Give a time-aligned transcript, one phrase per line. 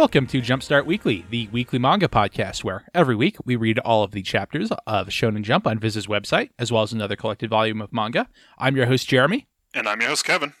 [0.00, 4.12] Welcome to Jumpstart Weekly, the weekly manga podcast where every week we read all of
[4.12, 7.92] the chapters of Shonen Jump on Viz's website, as well as another collected volume of
[7.92, 8.26] manga.
[8.56, 9.46] I'm your host, Jeremy.
[9.74, 10.54] And I'm your host, Kevin.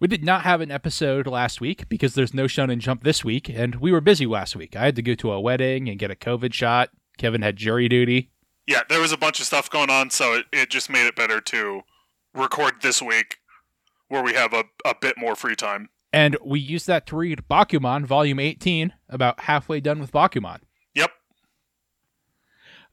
[0.00, 3.48] We did not have an episode last week because there's no Shonen Jump this week,
[3.48, 4.76] and we were busy last week.
[4.76, 6.90] I had to go to a wedding and get a COVID shot.
[7.16, 8.32] Kevin had jury duty.
[8.66, 11.16] Yeah, there was a bunch of stuff going on, so it, it just made it
[11.16, 11.84] better to
[12.34, 13.38] record this week
[14.08, 15.88] where we have a, a bit more free time.
[16.12, 20.60] And we used that to read Bakuman, Volume 18, about halfway done with Bakuman.
[20.94, 21.10] Yep.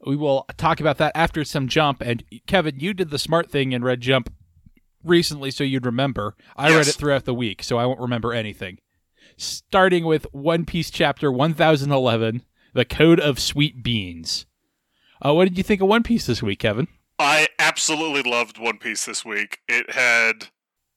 [0.06, 2.00] We will talk about that after some Jump.
[2.00, 4.32] And Kevin, you did the smart thing and read Jump
[5.04, 6.34] recently, so you'd remember.
[6.56, 8.78] I read it throughout the week, so I won't remember anything.
[9.36, 12.42] Starting with One Piece Chapter 1011,
[12.74, 14.46] The Code of Sweet Beans.
[15.24, 16.88] Uh, what did you think of One Piece this week, Kevin?
[17.18, 19.58] I absolutely loved One Piece this week.
[19.68, 20.48] It had.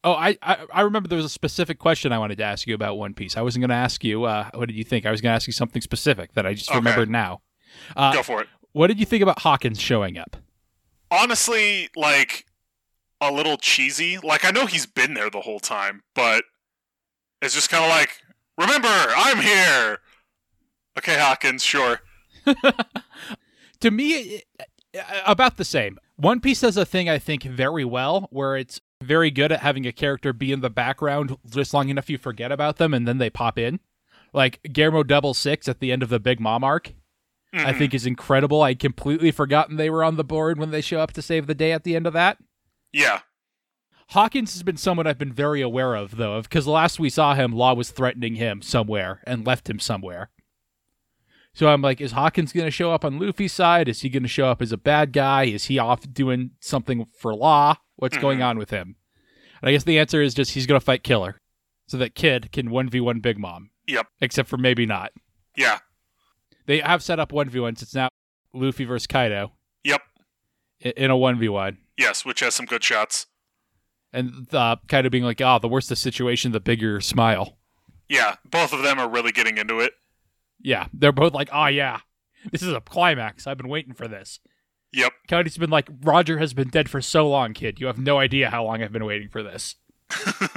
[0.05, 2.75] Oh, I, I I remember there was a specific question I wanted to ask you
[2.75, 3.37] about One Piece.
[3.37, 5.05] I wasn't going to ask you uh, what did you think.
[5.05, 6.77] I was going to ask you something specific that I just Okay.
[6.77, 7.41] remembered now.
[7.95, 8.47] Uh, go for it.
[8.73, 10.35] What did you think about Hawkins showing up?
[11.09, 12.45] Honestly, like,
[13.21, 14.17] a little cheesy.
[14.17, 16.43] Like, I know he's been there the whole time, but
[17.41, 18.09] it's just kind of like,
[18.57, 19.99] remember, I'm here!
[20.97, 22.01] Okay, Hawkins, sure.
[23.79, 24.43] To me, it-
[25.25, 25.97] about the same.
[26.15, 29.85] One Piece does a thing I think very well, where it's very good at having
[29.85, 33.17] a character be in the background just long enough you forget about them and then
[33.17, 33.79] they pop in.
[34.33, 36.93] Like Germa Double Six at the end of the Big Mom arc,
[37.53, 37.77] I Mhm.
[37.77, 38.63] think is incredible.
[38.63, 41.53] I'd completely forgotten they were on the board when they show up to save the
[41.53, 42.37] day at the end of that.
[42.91, 43.19] Yeah.
[44.09, 47.51] Hawkins has been someone I've been very aware of, though, because last we saw him,
[47.53, 50.29] Law was threatening him somewhere and left him somewhere.
[51.53, 53.87] So I'm like, is Hawkins going to show up on Luffy's side?
[53.87, 55.43] Is he going to show up as a bad guy?
[55.45, 57.77] Is he off doing something for Law?
[58.03, 58.45] What's going Mhm.
[58.49, 58.95] on with him?
[59.61, 61.37] And I guess the answer is just he's going to fight Killer
[61.87, 63.69] so that Kid can 1v1 Big Mom.
[63.87, 64.07] Yep.
[64.19, 65.13] Except for maybe not.
[65.55, 65.79] Yeah.
[66.65, 67.81] They have set up 1v1s.
[67.81, 68.09] It's now
[68.53, 69.53] Luffy versus Kaido
[69.85, 70.01] Yep.
[70.81, 71.77] in a 1v1.
[71.97, 73.27] Yes, which has some good shots.
[74.11, 77.57] And uh, Kaido being like, oh, the worse the situation, the bigger your smile.
[78.09, 79.93] Yeah, both of them are really getting into it.
[80.59, 82.01] Yeah, they're both like, oh yeah,
[82.51, 83.47] this is a climax.
[83.47, 84.39] I've been waiting for this.
[84.93, 85.13] Yep.
[85.27, 87.79] Kaido's been like, Roger has been dead for so long, kid.
[87.79, 89.75] You have no idea how long I've been waiting for this.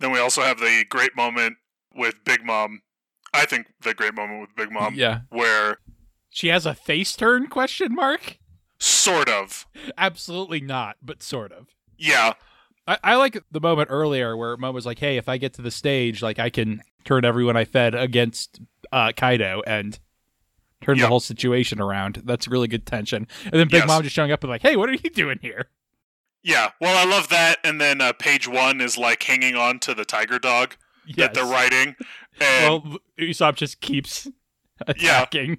[0.00, 1.56] then we also have the great moment
[1.94, 2.80] with Big Mom.
[3.34, 5.78] I think the great moment with Big Mom, yeah, where
[6.30, 7.46] she has a face turn?
[7.48, 8.38] Question mark?
[8.78, 11.68] sort of, Absolutely not, but sort of.
[11.98, 12.32] yeah,
[12.86, 15.62] I, I like the moment earlier where Mom was like, "Hey, if I get to
[15.62, 19.98] the stage, like I can turn everyone I fed against uh, Kaido and
[20.82, 23.26] turn the whole situation around." That's really good tension.
[23.44, 23.86] And then Big Yes.
[23.88, 25.68] Mom just showing up and like, "Hey, what are you doing here?"
[26.42, 26.70] yeah.
[26.80, 27.58] Well, I love that.
[27.64, 30.76] And then uh, page one is like hanging on to the tiger dog
[31.16, 31.94] that they're riding.
[32.40, 34.28] And Well, Usopp just keeps
[34.86, 35.58] attacking.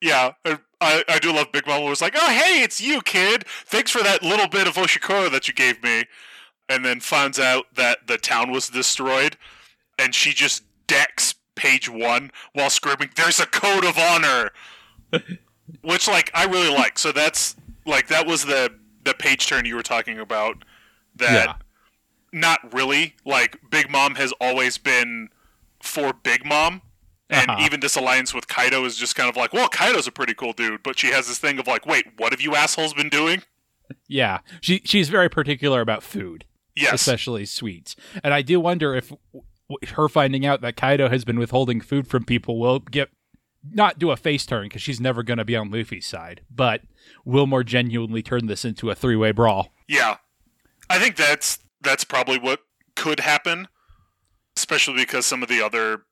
[0.00, 3.44] yeah, I, I I do love Big Mom was like, oh hey, it's you, kid.
[3.66, 6.04] Thanks for that little bit of oshiruko that you gave me.
[6.68, 9.36] And then finds out that the town was destroyed,
[10.00, 14.50] and she just decks page one while screaming, "There's a code of honor,"
[15.82, 16.98] which like I really like.
[16.98, 18.72] So that's like that was the
[19.04, 20.64] the page turn you were talking about.
[21.16, 21.54] That Yeah.
[22.32, 25.28] not really like Big Mom has always been
[25.82, 26.82] for Big Mom.
[27.28, 27.64] And Uh-huh.
[27.64, 30.52] even this alliance with Kaido is just kind of like, well, Kaido's a pretty cool
[30.52, 33.42] dude, but she has this thing of like, wait, what have you assholes been doing?
[34.06, 36.44] Yeah, she she's very particular about food,
[36.76, 36.92] Yes.
[36.92, 37.96] especially sweets.
[38.22, 39.12] And I do wonder if
[39.94, 43.10] her finding out that Kaido has been withholding food from people will get
[43.68, 46.82] not do a face turn because she's never going to be on Luffy's side, but
[47.24, 49.72] will more genuinely turn this into a three way brawl.
[49.88, 50.18] Yeah.
[50.88, 52.60] I think that's that's probably what
[52.94, 53.66] could happen,
[54.56, 56.02] especially because some of the other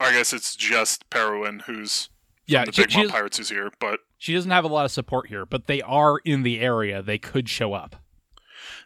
[0.00, 2.08] I guess it's just Peruin who's
[2.46, 4.90] Yeah, the she, Big Mom Pirates who's here, but she doesn't have a lot of
[4.90, 7.00] support here, but they are in the area.
[7.02, 7.96] They could show up.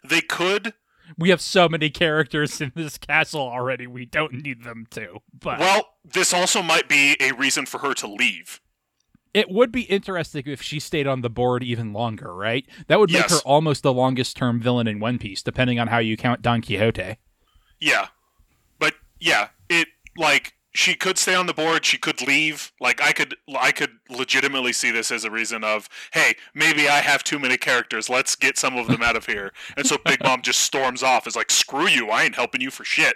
[0.03, 0.73] they could
[1.17, 3.87] We have so many characters in this castle already.
[3.87, 5.19] We don't need them to.
[5.33, 8.59] But well, this also might be a reason for her to leave.
[9.33, 12.65] It would be interesting if she stayed on the board even longer, right?
[12.87, 13.31] That would make Yes.
[13.31, 16.61] her almost the longest term villain in One Piece, depending on how you count Don
[16.61, 17.17] Quixote.
[17.79, 18.07] Yeah.
[18.79, 19.87] But yeah, it
[20.17, 22.71] like she could stay on the board, she could leave.
[22.79, 27.01] Like I could I could legitimately see this as a reason of, hey, maybe I
[27.01, 28.09] have too many characters.
[28.09, 29.51] Let's get some of them out of here.
[29.75, 32.09] And so Big Mom just storms off is like, "Screw you.
[32.09, 33.15] I ain't helping you for shit."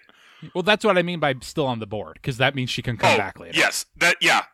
[0.56, 2.98] Well, that's what I mean by still on the board, because that means she can
[2.98, 3.58] come oh, back later.
[3.58, 3.86] yes.
[3.98, 4.46] That yeah.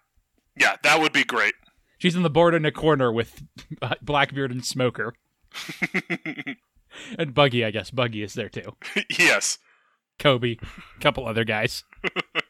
[0.58, 1.54] Yeah, that would be great.
[1.98, 3.42] She's in the board in a corner with
[3.82, 5.14] uh, Blackbeard and Smoker.
[7.18, 7.90] and Buggy, I guess.
[7.90, 8.76] Buggy is there too.
[9.18, 9.60] yes.
[10.20, 11.84] Koby, a couple other guys.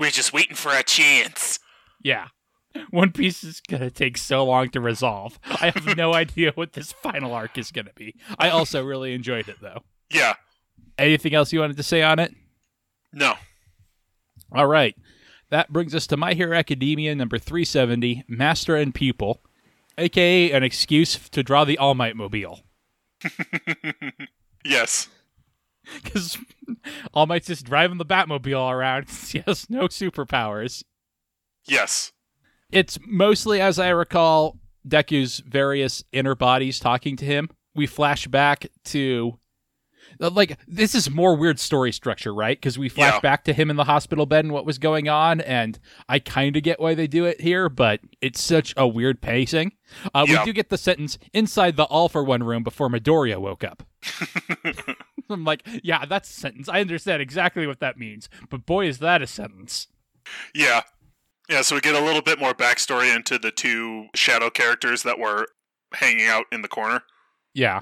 [0.00, 1.58] just waiting for a chance.
[2.02, 2.28] Yeah.
[2.90, 5.38] One Piece is going to take so long to resolve.
[5.44, 8.14] I have no idea what this final arc is going to be.
[8.38, 9.82] I also really enjoyed it, though.
[10.10, 10.34] Yeah.
[10.98, 12.34] Anything else you wanted to say on it?
[13.12, 13.34] No.
[14.52, 14.96] All right.
[15.50, 19.40] That brings us to My Hero Academia number 370, Master and Pupil,
[19.98, 22.60] aka an excuse to draw the All Might Mobile.
[24.64, 25.08] yes.
[26.02, 26.38] Because
[27.12, 29.06] All Might's just driving the Batmobile around.
[29.28, 30.82] He has no superpowers.
[31.66, 32.12] Yes.
[32.70, 37.48] It's mostly, as I recall, Deku's various inner bodies talking to him.
[37.74, 39.38] We flash back to.
[40.18, 42.56] Like, this is more weird story structure, right?
[42.56, 43.20] Because we flash Yeah.
[43.20, 45.78] back to him in the hospital bed and what was going on, and
[46.08, 49.72] I kind of get why they do it here, but it's such a weird pacing.
[50.14, 50.40] Uh, Yeah.
[50.40, 53.82] We do get the sentence inside the all for one room before Midoriya woke up.
[55.30, 56.68] I'm like, yeah, that's a sentence.
[56.68, 59.88] I understand exactly what that means, but boy, is that a sentence.
[60.54, 60.82] Yeah.
[61.48, 65.18] Yeah, so we get a little bit more backstory into the two shadow characters that
[65.18, 65.46] were
[65.92, 67.02] hanging out in the corner.
[67.52, 67.80] Yeah.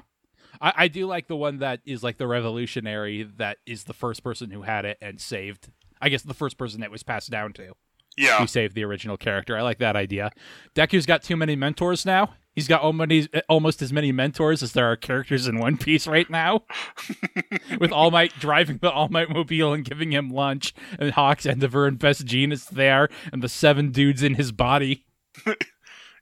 [0.63, 4.23] I, I do like the one that is like the revolutionary that is the first
[4.23, 5.69] person who had it and saved
[6.01, 7.73] I guess the first person that was passed down to
[8.17, 8.39] Yeah.
[8.39, 9.55] who saved the original character.
[9.57, 10.31] I like that idea.
[10.75, 12.33] Deku's got too many mentors now.
[12.55, 16.05] He's got almost, eh, almost as many mentors as there are characters in One Piece
[16.05, 16.63] right now.
[17.79, 21.53] With All Might driving the All Might mobile and giving him lunch, and Hawks, and
[21.53, 25.05] Endeavor, and Best Jeanist there, and the seven dudes in his body.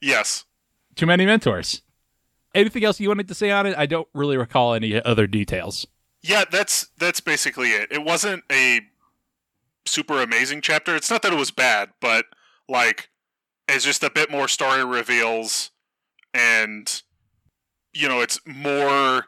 [0.01, 0.45] Yes.
[0.95, 1.81] Too many mentors.
[2.53, 3.77] Anything else you wanted to say on it?
[3.77, 5.87] I don't really recall any other details.
[6.21, 7.91] Yeah, that's that's basically it.
[7.91, 8.81] It wasn't a
[9.85, 10.95] super amazing chapter.
[10.95, 12.25] It's not that it was bad, but
[12.69, 13.09] like
[13.67, 15.71] it's just a bit more story reveals
[16.33, 17.01] and
[17.93, 19.25] you know, it's more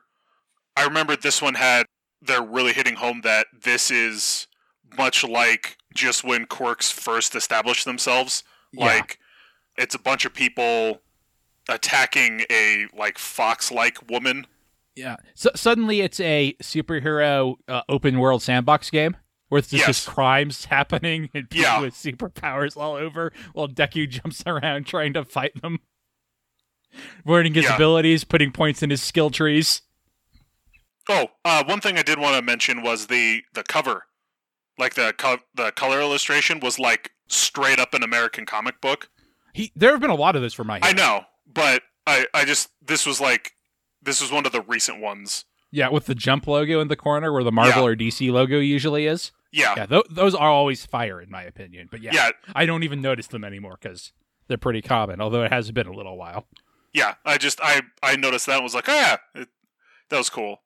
[0.76, 1.86] I remember this one had
[2.22, 4.48] they're really hitting home that this is
[4.98, 8.44] much like just when quirks first established themselves.
[8.72, 8.86] Yeah.
[8.86, 9.20] Like
[9.78, 11.02] it's a bunch of people
[11.70, 14.48] attacking a like fox-like woman.
[14.96, 15.16] Yeah.
[15.34, 19.18] So suddenly it's a superhero uh, open world sandbox game
[19.50, 19.88] where it's just, Yes.
[20.04, 21.80] just crimes happening and people Yeah.
[21.82, 25.80] with superpowers all over while Deku jumps around trying to fight them.
[27.26, 27.76] Learning his Yeah.
[27.76, 29.82] abilities, putting points in his skill trees.
[31.10, 34.04] Oh, uh, one thing I did want to mention was the the cover,
[34.78, 39.10] like the co- the color illustration was like straight up an American comic book.
[39.54, 42.46] He there have been a lot of this for my I know, but I I
[42.46, 43.52] just this was like
[44.02, 45.46] this was one of the recent ones.
[45.72, 47.88] Yeah, with the jump logo in the corner where the Marvel Yeah.
[47.90, 49.32] or DC logo usually is.
[49.52, 51.88] Yeah, Yeah, th- those are always fire in my opinion.
[51.92, 54.12] But yeah, yeah, I don't even notice them anymore because
[54.48, 56.48] they're pretty common, although it has been a little while.
[56.94, 57.16] yeah.
[57.26, 59.48] I just I I noticed that and was like, oh yeah, it,
[60.10, 60.58] that was cool.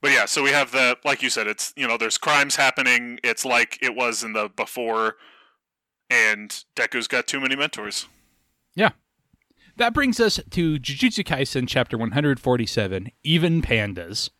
[0.00, 3.20] But yeah, so we have the like you said, it's you know there's crimes happening.
[3.22, 5.14] It's like it was in the before,
[6.10, 8.06] and Deku's got too many mentors.
[9.76, 14.30] That brings us to Jujutsu Kaisen chapter 147, Even Pandas.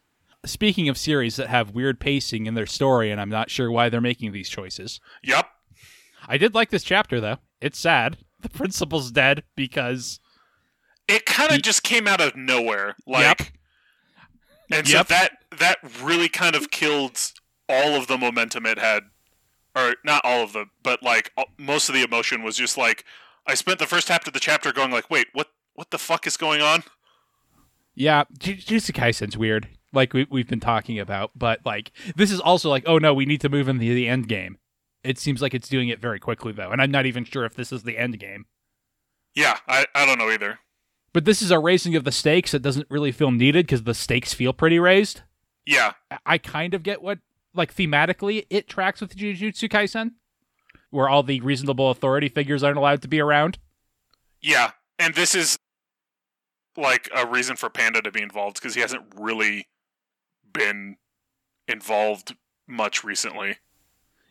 [0.44, 3.88] Speaking of series that have weird pacing in their story, and I'm not sure why
[3.88, 5.00] they're making these choices.
[5.22, 5.46] Yep.
[6.28, 7.38] I did like this chapter, though.
[7.60, 8.18] It's sad.
[8.40, 10.20] The principal's dead because.
[11.08, 13.48] it kind He- of just came out of nowhere like Yep.
[14.70, 15.06] and Yep.
[15.08, 17.18] so that that really kind of killed
[17.68, 19.04] all of the momentum it had
[19.76, 23.04] or not all of the but like most of the emotion was just like
[23.46, 26.26] i spent the first half of the chapter going like wait what what the fuck
[26.26, 26.82] is going on
[27.94, 32.40] Yeah, Ju- Jujutsu Kaisen's weird, like we, we've been talking about, but like this is
[32.40, 34.58] also like, oh no, we need to move in the, the end game.
[35.04, 37.54] It seems like it's doing it very quickly, though, and I'm not even sure if
[37.54, 38.46] this is the end game.
[39.34, 40.58] yeah i, I don't know either
[41.12, 43.94] But this is a raising of the stakes that doesn't really feel needed because the
[43.94, 45.22] stakes feel pretty raised.
[45.66, 45.92] yeah
[46.26, 47.18] I kind of get what,
[47.54, 50.12] like, thematically it tracks with Jujutsu Kaisen,
[50.92, 53.58] where all the reasonable authority figures aren't allowed to be around.
[54.40, 55.58] yeah and this is
[56.76, 59.66] like a reason for panda to be involved because he hasn't really
[60.52, 60.96] been
[61.68, 62.36] involved
[62.68, 63.56] much recently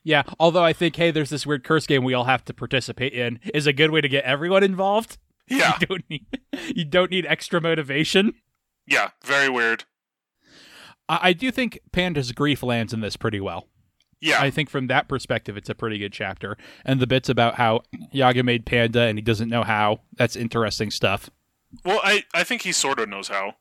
[0.03, 3.13] Yeah, although I think, hey, there's this weird curse game we all have to participate
[3.13, 5.18] in, is a good way to get everyone involved.
[5.48, 6.25] yeah You don't need,
[6.75, 8.34] you don't need extra motivation.
[8.88, 9.84] yeah very weird
[11.10, 13.68] I, I do think Panda's grief lands in this pretty well.
[14.22, 16.58] Yeah I think from that perspective, it's a pretty good chapter.
[16.86, 20.92] And the bits about how Yaga made Panda and he doesn't know how, that's interesting
[20.92, 21.30] stuff.
[21.84, 23.56] Well, I, I think he sort of knows how.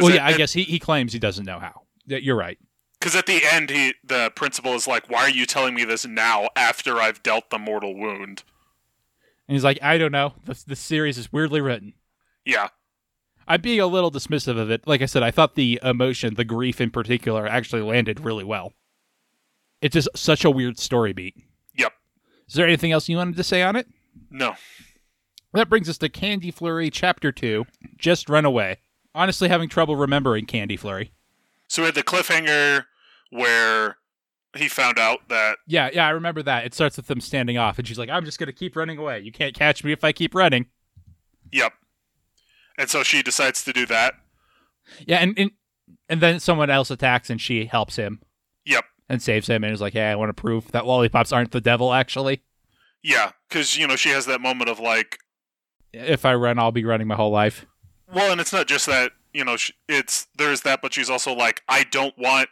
[0.00, 1.82] Well, yeah, I guess he, he claims he doesn't know how.
[2.06, 2.58] You're right.
[2.98, 6.06] Because at the end, he the principal is like, "Why are you telling me this
[6.06, 8.44] now after I've dealt the mortal wound?"
[9.48, 10.34] And he's like, I don't know.
[10.44, 11.94] This, this series is weirdly written.
[12.44, 12.68] Yeah,
[13.46, 14.86] I'm being a little dismissive of it.
[14.86, 18.72] Like I said, I thought the emotion, the grief in particular, actually landed really well.
[19.82, 21.34] It's just such a weird story beat.
[21.76, 21.92] yep,
[22.48, 23.86] Is there anything else you wanted to say on it?
[24.30, 24.54] No.
[25.52, 27.66] That brings us to Candy Flurry Chapter 2
[27.98, 28.78] Just Run Away.
[29.14, 31.12] Honestly, having trouble remembering Candy Flurry.
[31.68, 32.84] So we had the cliffhanger
[33.30, 33.96] where
[34.56, 36.64] he found out that Yeah, yeah, I remember that.
[36.64, 38.96] It starts with them standing off, and she's like, I'm just going to keep running
[38.98, 39.20] away.
[39.20, 40.66] You can't catch me if I keep running.
[41.50, 41.72] yep.
[42.78, 44.14] And so she decides to do that.
[45.06, 45.50] Yeah, and, and,
[46.08, 48.20] and then someone else attacks, and she helps him
[48.64, 48.84] Yep.
[49.08, 51.60] And saves him, and is like, Hey, I want to prove that lollipops aren't the
[51.60, 52.42] devil, actually.
[53.02, 55.18] Yeah, cuz you know, she has that moment of like
[55.92, 57.66] If I run, I'll be running my whole life.
[58.12, 59.56] well, and it's not just that, you know,
[59.88, 62.48] it's there's that but she's also like I don't want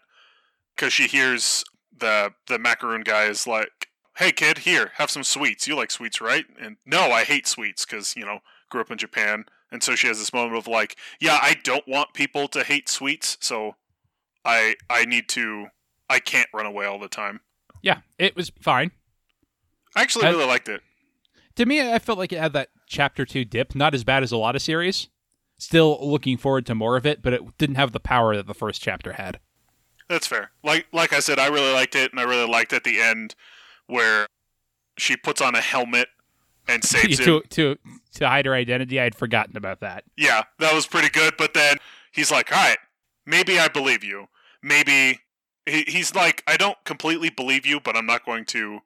[0.76, 1.64] cuz she hears
[1.96, 5.68] the the macaroon guy is like, "Hey kid, here, have some sweets.
[5.68, 8.40] You like sweets, right?" And no, I hate sweets cuz, you know,
[8.70, 9.44] grew up in Japan.
[9.72, 12.88] And so she has this moment of like, "Yeah, I don't want people to hate
[12.88, 13.76] sweets, so
[14.44, 15.68] I I need to
[16.10, 17.40] I can't run away all the time."
[17.82, 18.90] Yeah, it was fine.
[19.96, 20.82] I actually I- really liked it.
[21.56, 23.74] To me, I felt like it had that chapter two dip.
[23.74, 25.08] Not as bad as a lot of series.
[25.58, 28.54] Still looking forward to more of it, but it didn't have the power that the
[28.54, 29.40] first chapter had.
[30.08, 30.52] That's fair.
[30.64, 33.34] Like like I said, I really liked it, and I really liked at the end
[33.86, 34.26] where
[34.96, 36.08] she puts on a helmet
[36.68, 37.24] and saves him.
[37.26, 37.78] to to
[38.14, 38.98] to hide her identity.
[38.98, 40.04] I had forgotten about that.
[40.16, 41.34] Yeah, that was pretty good.
[41.36, 41.76] But then
[42.12, 42.78] he's like, "All right,
[43.26, 44.28] maybe I believe you.
[44.62, 45.20] Maybe
[45.70, 48.80] he, he's like, I don't completely believe you, but I'm not going to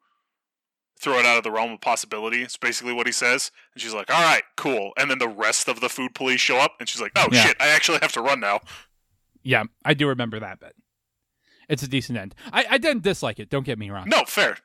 [1.01, 3.51] throw it out of the realm of possibility." It's basically what he says.
[3.75, 6.59] And she's like, "All right, cool." And then the rest of the food police show
[6.59, 7.43] up, and she's like, "Oh Yeah.
[7.45, 8.61] shit, I actually have to run now."
[9.43, 10.75] Yeah, I do remember that bit.
[11.69, 12.35] It's a decent end.
[12.53, 13.51] I, I didn't dislike it.
[13.51, 14.09] Don't get me wrong.
[14.09, 14.59] No, fair.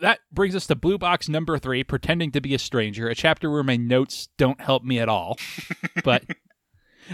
[0.00, 3.08] That brings us to Blue Box number three, pretending to be a stranger.
[3.08, 5.38] A chapter where my notes don't help me at all.
[6.04, 6.24] but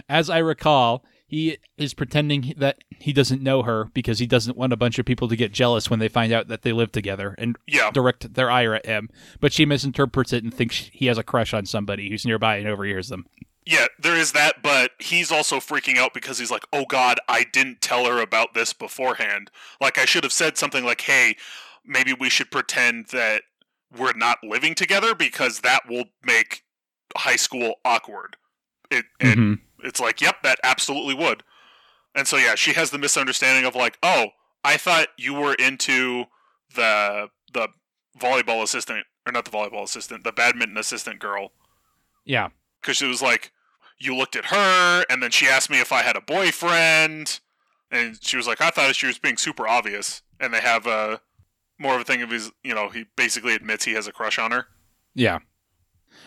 [0.09, 4.73] as I recall, he is pretending that he doesn't know her because he doesn't want
[4.73, 7.35] a bunch of people to get jealous when they find out that they live together
[7.39, 9.11] and Yeah, direct their ire at him.
[9.39, 12.67] But she misinterprets it and thinks he has a crush on somebody who's nearby and
[12.67, 13.27] overhears them.
[13.67, 17.45] yeah, there is that, but he's also freaking out because he's like, "Oh God, I
[17.53, 19.51] didn't tell her about this beforehand.
[19.79, 21.37] Like, I should have said something like, hey,
[21.85, 23.43] maybe we should pretend that
[23.95, 26.65] we're not living together because that will make
[27.15, 28.37] high school awkward."
[28.91, 29.59] It and Mhm.
[29.83, 31.43] It's like, "Yep, that absolutely would."
[32.15, 34.29] And so yeah, she has the misunderstanding of like, "Oh,
[34.65, 36.25] I thought you were into
[36.75, 37.69] the the
[38.19, 41.53] volleyball assistant or not the volleyball assistant, the badminton assistant girl."
[42.25, 42.49] Yeah.
[42.81, 43.53] because she was like,
[43.99, 47.41] "You looked at her," and then she asked me if I had a boyfriend,
[47.91, 51.21] and she was like, "I thought she was being super obvious." And they have a
[51.79, 54.39] more of a thing of his, you know, he basically admits he has a crush
[54.39, 54.67] on her.
[55.15, 55.39] Yeah.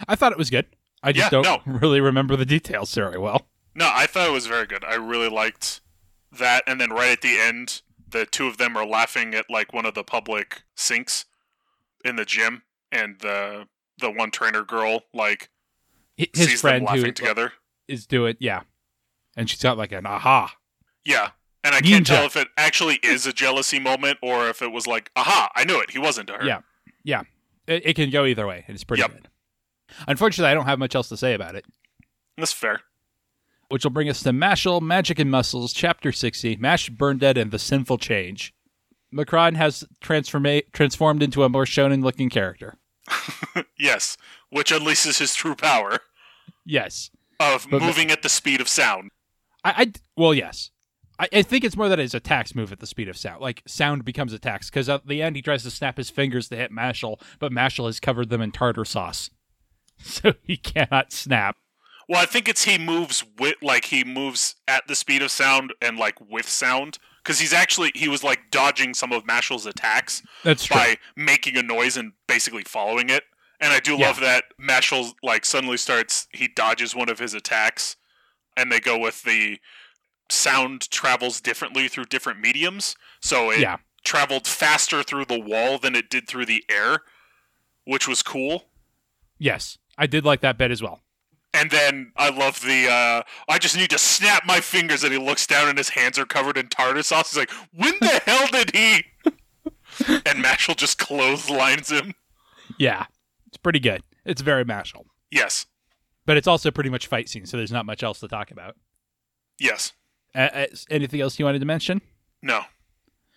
[0.07, 0.65] I thought it was good.
[1.03, 3.47] I just Yeah, don't really remember the details very well.
[3.75, 4.83] No, I thought it was very good.
[4.83, 5.81] I really liked
[6.31, 9.73] that, and then right at the end, the two of them are laughing at like
[9.73, 11.25] one of the public sinks
[12.03, 13.67] in the gym, and the
[13.99, 15.49] the one trainer girl like
[16.19, 17.53] Hi- His sees friend them who together.
[17.87, 18.37] is doing, it.
[18.39, 18.61] yeah.
[19.37, 20.55] And she's got like an aha.
[21.05, 21.29] Yeah.
[21.63, 24.87] And I can't tell if it actually is a jealousy moment or if it was
[24.87, 25.91] like, aha, I knew it.
[25.91, 26.45] He wasn't to her.
[26.45, 26.61] Yeah.
[27.03, 27.21] Yeah.
[27.67, 29.11] It, it can go either way, it's pretty Yep.
[29.11, 29.27] good.
[30.07, 31.65] Unfortunately, I don't have much else to say about it,
[32.37, 32.81] That's fair.
[33.69, 37.59] which will bring us to Mashle, Magic and Muscles, Chapter 60, Mash, Burnedead, and the
[37.59, 38.53] Sinful Change.
[39.13, 42.77] Macaron has transforma- transformed into a more shonen looking character.
[43.77, 44.15] yes.
[44.49, 45.99] Which unleashes his true power
[46.65, 47.09] Yes.
[47.39, 49.11] of But- moving at the speed of sound.
[49.63, 50.71] I, I well, yes.
[51.19, 53.41] I, I think it's more that his attacks move at the speed of sound.
[53.41, 56.55] Like sound becomes attacks because at the end he tries to snap his fingers to
[56.55, 59.29] hit Mashle, but Mashle has covered them in tartar sauce,
[60.03, 61.57] so he cannot snap.
[62.09, 65.73] Well, I think it's he moves with, like, he moves at the speed of sound
[65.81, 66.97] and, like, with sound.
[67.23, 70.75] Because he's actually, he was, like, dodging some of Mashle's attacks That's true.
[70.75, 73.23] by making a noise and basically following it.
[73.61, 74.07] And I do Yeah.
[74.07, 77.95] love that Mashal like suddenly starts he dodges one of his attacks
[78.57, 79.59] and they go with the
[80.31, 82.95] sound travels differently through different mediums.
[83.21, 83.77] So it Yeah.
[84.03, 87.03] traveled faster through the wall than it did through the air,
[87.85, 88.65] which was cool.
[89.37, 90.99] Yes, I did like that bit as well.
[91.53, 95.19] And then I love the uh I just need to snap my fingers and he
[95.19, 97.31] looks down and his hands are covered in tartar sauce.
[97.31, 99.03] He's like, When the hell did he
[100.09, 102.13] And Mashle just clotheslines him.
[102.79, 103.05] Yeah,
[103.47, 104.01] it's pretty good.
[104.25, 105.65] It's very Mashle, Yes.
[106.25, 108.75] but it's also pretty much fight scene, so there's not much else to talk about.
[109.59, 109.91] Yes.
[110.33, 112.01] Uh, anything else you wanted to mention?
[112.41, 112.61] No.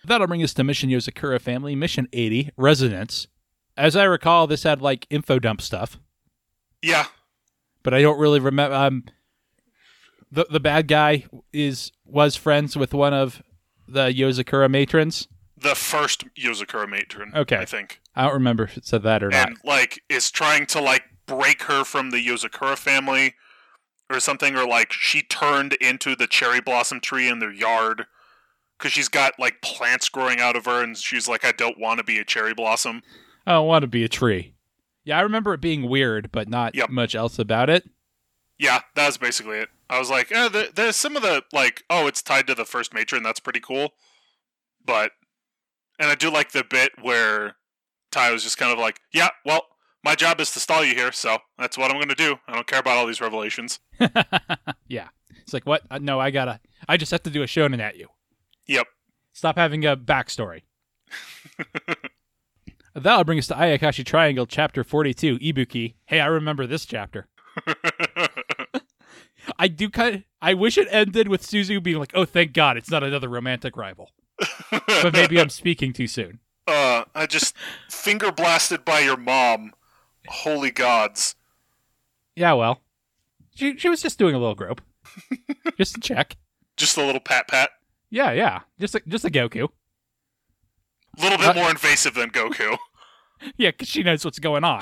[0.05, 3.27] That'll bring us to Mission Yozakura Family, Mission 80, Resonance.
[3.75, 5.99] As I recall, this had like info dump stuff,
[6.85, 7.05] Yeah.
[7.83, 8.75] but I don't really remember.
[8.75, 9.05] Um,
[10.31, 13.41] the the bad guy is was friends with one of
[13.87, 15.27] the Yozakura matrons,
[15.57, 17.31] the first Yozakura matron.
[17.35, 17.57] Okay.
[17.57, 19.47] I think, I don't remember if it said that or not.
[19.49, 23.35] and like is trying to like break her from the Yozakura family
[24.11, 28.05] or something, or like she turned into the cherry blossom tree in their yard
[28.77, 31.99] because she's got like plants growing out of her, and she's like, I don't want
[31.99, 33.01] to be a cherry blossom.
[33.47, 34.54] I don't want to be a tree.
[35.05, 36.89] Yeah, I remember it being weird, but not Yep.
[36.89, 37.87] much else about it.
[38.57, 39.69] Yeah, that was basically it.
[39.89, 42.65] I was like, eh, there, there's some of the like, oh, it's tied to the
[42.65, 43.21] first matron.
[43.23, 43.93] That's pretty cool.
[44.83, 45.11] But,
[45.99, 47.55] and I do like the bit where
[48.11, 49.63] Ty was just kind of like, yeah, well,
[50.03, 52.37] my job is to stall you here, so that's what I'm going to do.
[52.47, 53.79] I don't care about all these revelations.
[54.87, 55.09] yeah.
[55.41, 55.83] It's like, what?
[55.91, 56.59] Uh, no, I gotta.
[56.87, 58.07] I just have to do a shonen at you.
[58.67, 58.87] Yep.
[59.33, 60.61] Stop having a backstory.
[62.95, 65.95] That'll bring us to Ayakashi Triangle, Chapter 42, Ibuki.
[66.05, 67.27] Hey, I remember this chapter.
[69.59, 70.23] I do kind of.
[70.41, 73.75] I wish it ended with Suzu being like, oh, thank God, it's not another romantic
[73.75, 74.11] rival.
[74.71, 76.39] But maybe I'm speaking too soon.
[76.67, 77.53] uh, I just
[77.89, 79.73] finger blasted by your mom.
[80.27, 81.35] Holy gods.
[82.35, 82.81] Yeah, well.
[83.55, 84.81] She, she was just doing a little grope.
[85.77, 86.37] just to check.
[86.77, 87.71] Just a little pat pat.
[88.09, 88.61] Yeah, yeah.
[88.79, 89.67] Just a, just a Goku.
[91.17, 92.77] A little bit Uh, more invasive than Goku.
[93.57, 94.81] Yeah, because she knows what's going on.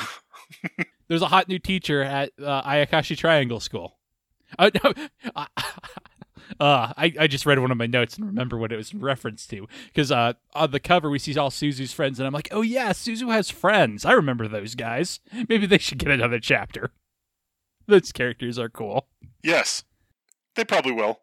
[1.08, 3.98] There's a hot new teacher at uh, Ayakashi Triangle School.
[4.60, 4.94] Uh, no,
[5.36, 9.00] uh, I, I just read one of my notes and remember what it was in
[9.00, 9.68] reference to.
[9.88, 12.92] Because uh, on the cover, we see all Suzu's friends, and I'm like, oh, yeah,
[12.92, 14.06] Suzu has friends.
[14.06, 15.20] I remember those guys.
[15.50, 16.92] Maybe they should get another chapter.
[17.88, 19.08] Those characters are cool.
[19.44, 19.84] Yes.
[20.56, 21.22] They probably will.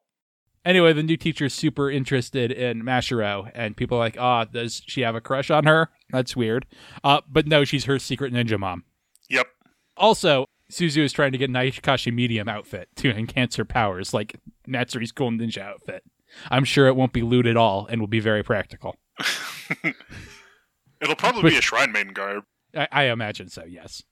[0.65, 4.83] Anyway, the new teacher is super interested in Mashiro, and people are like, oh, does
[4.87, 5.89] she have a crush on her?
[6.11, 6.67] That's weird.
[7.03, 8.85] Uh, but no, she's her secret ninja mom.
[9.31, 9.47] Yep.
[9.97, 14.37] Also, Suzu is trying to get an medium outfit to enhance her powers, like
[14.69, 16.05] Matsuri's cool ninja outfit.
[16.51, 18.97] I'm sure it won't be loot at all and will be very practical.
[21.01, 22.45] It'll probably be a Shrine Maiden garb.
[22.77, 24.03] I, I imagine so, yes.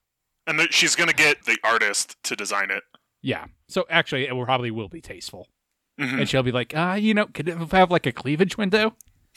[0.47, 2.83] And th- she's going to get the artist to design it.
[3.21, 3.47] Yeah.
[3.69, 5.47] So actually, it will probably will be tasteful.
[5.99, 6.21] Mhm.
[6.21, 8.95] And she'll be like, ah, you know, could it have like a cleavage window?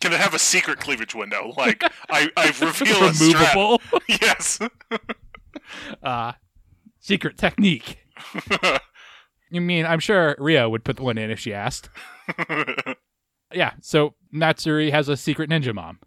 [0.00, 1.52] Can it have a secret cleavage window?
[1.56, 3.54] Like, I, I reveal a strap.
[3.54, 3.80] Removable.
[4.08, 4.58] Yes.
[6.02, 6.32] uh,
[7.00, 7.98] secret technique.
[9.50, 11.88] You mean, I'm sure Rio would put the one in if she asked.
[13.52, 16.00] Yeah, so Matsuri has a secret ninja mom.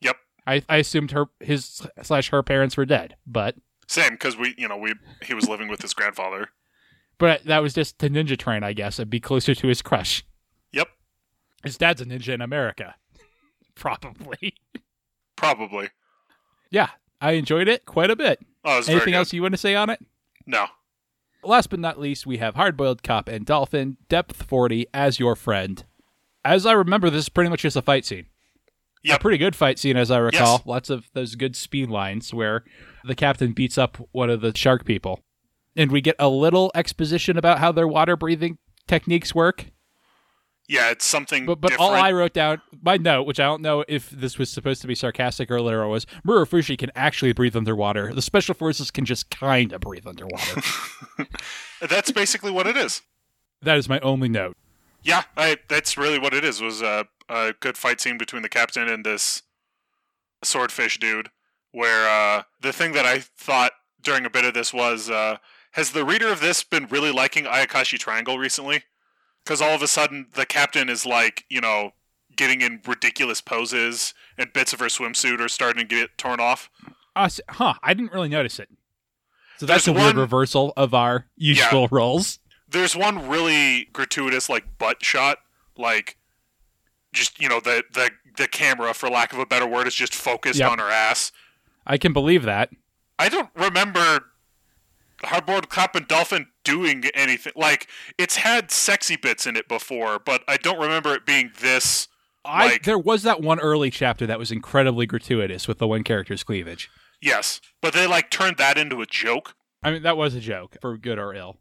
[0.00, 0.16] Yep.
[0.46, 3.56] I, I assumed her his slash her parents were dead, but
[3.88, 6.48] Same, because we, you know, we he was living with his grandfather.
[7.18, 10.24] But that was just to ninja train, I guess, and be closer to his crush.
[10.72, 10.88] Yep.
[11.64, 12.94] His dad's a ninja in America.
[13.74, 14.54] Probably.
[15.36, 15.88] Probably.
[16.70, 16.88] Yeah,
[17.20, 18.40] I enjoyed it quite a bit.
[18.64, 20.00] Oh, it was very Anything else you want to say on it?
[20.46, 20.66] No.
[21.44, 25.84] Last but not least, we have Hardboiled Cop and Dolphin, Depth 40 as your friend.
[26.44, 28.26] As I remember, this is pretty much just a fight scene.
[29.04, 30.56] Yeah, A pretty good fight scene, as I recall.
[30.58, 30.66] Yes.
[30.66, 32.64] Lots of those good speed lines where
[33.04, 35.20] the captain beats up one of the shark people.
[35.78, 39.66] And we get a little exposition about how their water breathing techniques work.
[40.68, 41.92] Yeah, it's something But but different.
[41.92, 44.86] all I wrote down, my note, which I don't know if this was supposed to
[44.86, 48.12] be sarcastic or literal, was Murafushi can actually breathe underwater.
[48.12, 50.60] The special forces can just kind of breathe underwater.
[51.88, 53.00] That's basically what it is.
[53.62, 54.54] that is my only note.
[55.02, 56.60] Yeah, I, that's really what it is.
[56.60, 59.42] Was a, a good fight scene between the captain and this
[60.42, 61.30] swordfish dude.
[61.70, 65.36] Where uh, the thing that I thought during a bit of this was, uh,
[65.72, 68.84] has the reader of this been really liking Ayakashi Triangle recently?
[69.44, 71.92] Because all of a sudden the captain is like, you know,
[72.36, 76.70] getting in ridiculous poses, and bits of her swimsuit are starting to get torn off.
[77.16, 78.68] Uh, huh, I didn't really notice it.
[79.58, 82.38] So that's There's a weird one- reversal of our usual roles.
[82.68, 85.38] There's one really gratuitous like butt shot,
[85.76, 86.16] like
[87.12, 90.14] just you know the the the camera, for lack of a better word, is just
[90.14, 90.70] focused Yep.
[90.70, 91.32] on her ass.
[91.86, 92.70] I can believe that.
[93.18, 94.26] I don't remember
[95.18, 100.56] Hardboiled and Dolphin doing anything like it's had sexy bits in it before, but I
[100.56, 102.08] don't remember it being this.
[102.44, 106.04] I Like- there was that one early chapter that was incredibly gratuitous with the one
[106.04, 106.88] character's cleavage.
[107.20, 109.54] Yes, but they like turned that into a joke.
[109.82, 111.58] I mean, that was a joke for good or ill.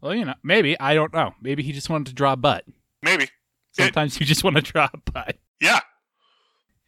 [0.00, 1.34] Well, you know, maybe I don't know.
[1.40, 2.64] Maybe he just wanted to draw a butt.
[3.02, 3.24] Maybe.
[3.24, 3.30] It-
[3.72, 5.36] Sometimes you just want to draw a butt.
[5.60, 5.80] Yeah.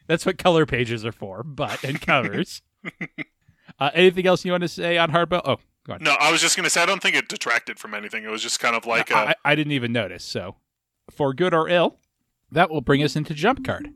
[0.06, 2.62] That's what color pages are for, butt and covers.
[3.80, 5.42] uh, anything else you want to say on Hardboiled?
[5.44, 5.56] Oh.
[6.00, 8.24] No, I was just gonna say I don't think it detracted from anything.
[8.24, 10.24] It was just kind of like a, I, I didn't even notice.
[10.24, 10.56] So,
[11.10, 11.98] for good or ill,
[12.50, 13.88] that will bring us into jump card.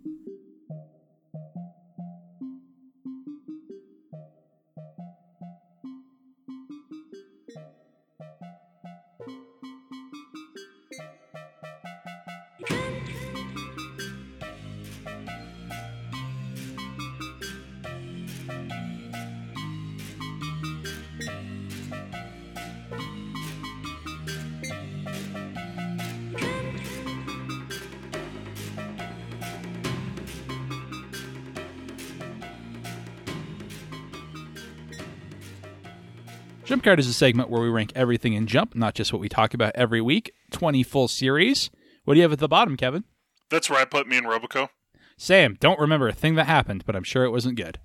[36.70, 39.28] Jump Card is a segment where we rank everything in Jump, not just what we
[39.28, 40.32] talk about every week.
[40.52, 41.68] 20 full series.
[42.04, 43.02] What do you have at the bottom, Kevin?
[43.50, 44.68] That's where I put me and Roboco.
[45.16, 47.80] Sam, don't remember a thing that happened, but I'm sure it wasn't good.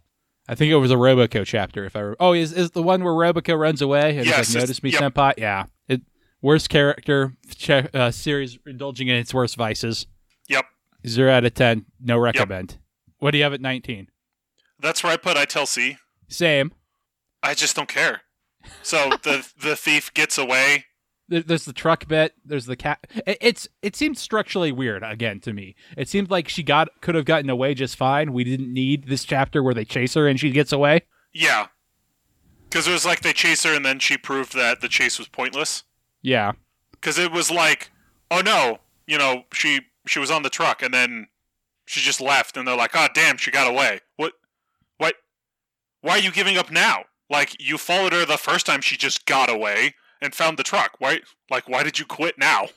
[0.47, 1.83] I think it was a Roboco chapter.
[1.83, 4.61] If I re- oh, is is the one where Roboco runs away and Yes, like,
[4.61, 5.01] "Notice me, yep.
[5.01, 6.01] senpai." Yeah, it
[6.43, 10.05] worst character ch- uh, series indulging in its worst vices.
[10.47, 10.65] Yep.
[11.07, 11.85] Zero out of ten.
[11.99, 12.77] No recommend.
[13.17, 14.09] What do you have at 19?
[14.79, 15.97] That's where I put I tell C.
[16.27, 16.71] Same.
[17.41, 18.21] I just don't care.
[18.81, 20.85] So the the thief gets away.
[21.27, 22.33] There's the truck bit.
[22.45, 23.07] There's the cat.
[23.25, 25.75] It, it's it seemed structurally weird again to me.
[25.97, 28.31] It seemed like she got could have gotten away just fine.
[28.31, 31.01] We didn't need this chapter where they chase her and she gets away.
[31.33, 31.67] Yeah.
[32.69, 35.27] Because it was like they chase her and then she proved that the chase was
[35.27, 35.83] pointless.
[36.21, 36.53] Yeah.
[36.91, 37.89] Because it was like,
[38.29, 41.27] oh no, you know, she she was on the truck and then
[41.85, 44.01] she just left and they're like, oh damn, she got away.
[44.17, 44.33] What?
[44.97, 45.15] What?
[46.01, 47.05] Why are you giving up now?
[47.29, 50.95] Like you followed her the first time she just got away and found the truck.
[50.99, 51.19] Why?
[51.49, 52.67] Like why did you quit now?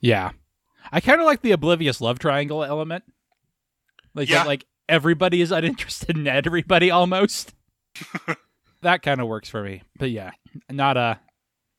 [0.00, 0.30] Yeah.
[0.92, 3.04] I kind of like the oblivious love triangle element.
[4.14, 4.38] Like Yeah.
[4.38, 7.54] that, like everybody is uninterested in everybody almost.
[8.82, 9.82] that kind of works for me.
[9.98, 10.30] But yeah,
[10.70, 11.20] not a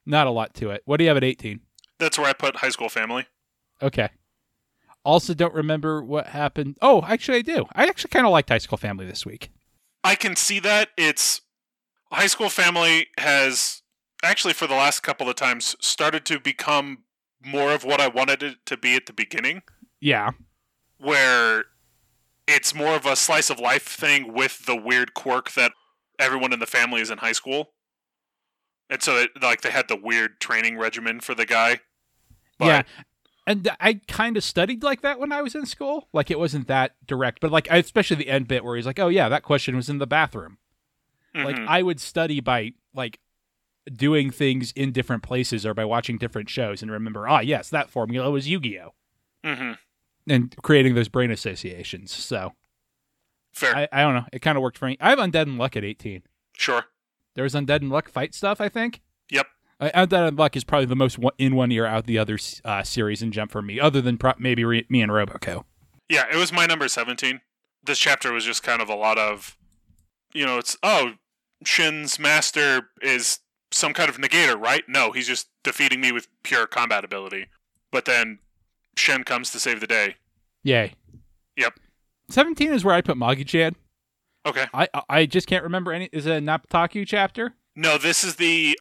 [0.05, 0.81] not a lot to it.
[0.85, 1.59] What do you have at 18?
[1.99, 3.25] That's where I put High School Family.
[3.81, 4.09] Okay.
[5.03, 6.77] Also don't remember what happened.
[6.81, 7.65] Oh, actually I do.
[7.73, 9.49] I actually kind of liked High School Family this week.
[10.03, 11.41] I can see that it's
[12.11, 13.81] High School Family has
[14.23, 16.99] actually for the last couple of times started to become
[17.43, 19.63] more of what I wanted it to be at the beginning,
[19.99, 20.31] Yeah.
[20.97, 21.65] where
[22.47, 25.71] it's more of a slice of life thing with the weird quirk that
[26.19, 27.71] everyone in the family is in high school.
[28.89, 31.79] And so, it, like, they had the weird training regimen for the guy.
[32.59, 32.81] But, yeah.
[33.47, 36.09] And I kind of studied like that when I was in school.
[36.13, 39.07] Like it wasn't that direct, but like especially the end bit where he's like, "Oh
[39.07, 40.59] yeah, that question was in the bathroom."
[41.33, 41.67] Like mhm.
[41.67, 43.19] I would study by like
[43.93, 47.89] doing things in different places or by watching different shows and remember, ah, yes, that
[47.89, 48.93] formula was Yu-Gi-Oh,
[49.45, 49.77] Mhm.
[50.27, 52.11] and creating those brain associations.
[52.11, 52.53] So
[53.53, 54.97] fair, I, I don't know, it kind of worked for me.
[54.99, 56.23] I have Undead Unluck at eighteen.
[56.55, 56.85] sure.
[57.33, 58.99] There was Undead Unluck fight stuff, I think.
[59.29, 59.47] Yep.
[59.79, 62.83] Uh, Undead Unluck is probably the most one, in one ear out the other uh,
[62.83, 65.63] series in Jump for me, other than pro- maybe re- me and Roboco.
[66.09, 67.39] Yeah, it was my number 17.
[67.83, 69.57] This chapter was just kind of a lot of,
[70.33, 71.13] you know, it's, oh,
[71.65, 73.39] Shin's master is
[73.71, 74.83] some kind of negator, right?
[74.87, 77.47] No, he's just defeating me with pure combat ability.
[77.91, 78.39] But then
[78.97, 80.15] Shin comes to save the day.
[80.63, 80.93] Yay.
[81.57, 81.79] Yep.
[82.29, 83.75] Seventeen is where I put Magu-chan.
[84.45, 84.65] Okay.
[84.73, 86.09] I I- just can't remember any.
[86.11, 87.53] Is it a Napataku chapter?
[87.75, 88.77] No, this is the.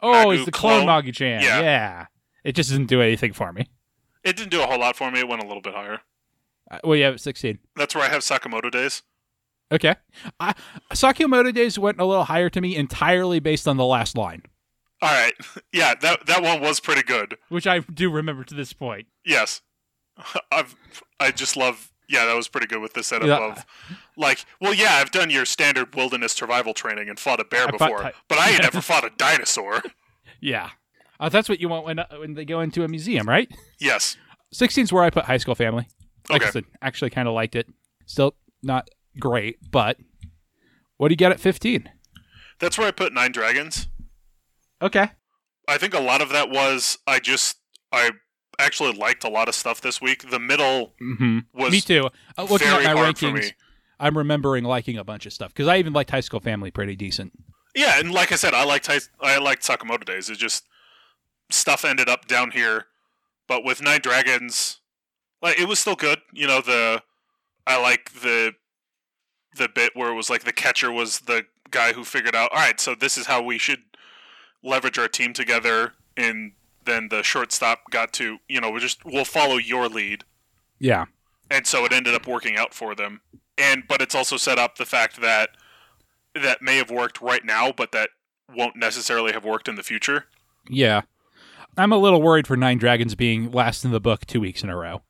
[0.00, 1.02] Oh, Magu it's the clone, clone?
[1.04, 1.42] Magu-chan.
[1.42, 1.60] Yeah.
[1.60, 2.06] yeah.
[2.44, 3.68] It just didn't do anything for me.
[4.24, 5.20] It didn't do a whole lot for me.
[5.20, 6.00] It went a little bit higher.
[6.70, 7.58] Uh, well, yeah, sixteen.
[7.76, 9.02] That's where I have Sakamoto days.
[9.72, 9.96] Okay.
[10.38, 10.54] I,
[10.92, 14.42] Sakamoto Days went a little higher to me entirely based on the last line,
[15.00, 15.34] All right.
[15.72, 17.36] Yeah, that that one was pretty good.
[17.48, 19.06] which I do remember to this point.
[19.24, 19.62] Yes.
[20.52, 20.74] I've
[21.18, 23.38] I just love yeah, that was pretty good with the setup Yeah.
[23.52, 23.64] of
[24.16, 27.70] like, well yeah, I've done your standard wilderness survival training and fought a bear I
[27.70, 29.82] before, but I ain't never fought a dinosaur.
[30.40, 30.70] Yeah.
[31.18, 33.48] Uh, that's what you want when uh, when they go into a museum, right?
[33.80, 34.16] Yes.
[34.52, 35.86] 16 is where I put High School Family.
[36.28, 36.52] Like I Okay.
[36.52, 37.66] said, actually kind of liked it.
[38.06, 39.98] Still not great, but
[40.96, 41.88] what do you get at 15?
[42.60, 43.88] That's where I put Nine Dragons.
[44.80, 45.10] Okay.
[45.68, 47.56] I think a lot of that was I just
[47.92, 48.10] I
[48.58, 50.30] actually liked a lot of stuff this week.
[50.30, 51.38] The middle Mm-hmm.
[51.54, 52.08] was Me too.
[52.36, 53.52] Uh, looking at my rankings.
[54.00, 56.96] I'm remembering liking a bunch of stuff because I even liked High School Family pretty
[56.96, 57.32] decent.
[57.74, 60.28] Yeah, and like I said, I liked Tais- I liked Sakamoto Days.
[60.28, 60.64] It just
[61.50, 62.86] stuff ended up down here,
[63.48, 64.80] but with Nine Dragons,
[65.40, 66.18] like it was still good.
[66.32, 67.02] You know the
[67.66, 68.54] I like the
[69.56, 72.50] the bit where it was like the catcher was the guy who figured out.
[72.52, 73.82] All right, so this is how we should
[74.62, 76.52] leverage our team together, and
[76.84, 80.24] then the shortstop got to you know we just we'll follow your lead,
[80.78, 81.06] Yeah.
[81.50, 83.20] and so it ended up working out for them.
[83.58, 85.50] And but it's also set up the fact that
[86.34, 88.10] that may have worked right now, but that
[88.54, 90.26] won't necessarily have worked in the future.
[90.68, 91.02] Yeah.
[91.76, 94.68] I'm a little worried for Nine Dragons being last in the book two weeks in
[94.70, 95.02] a row.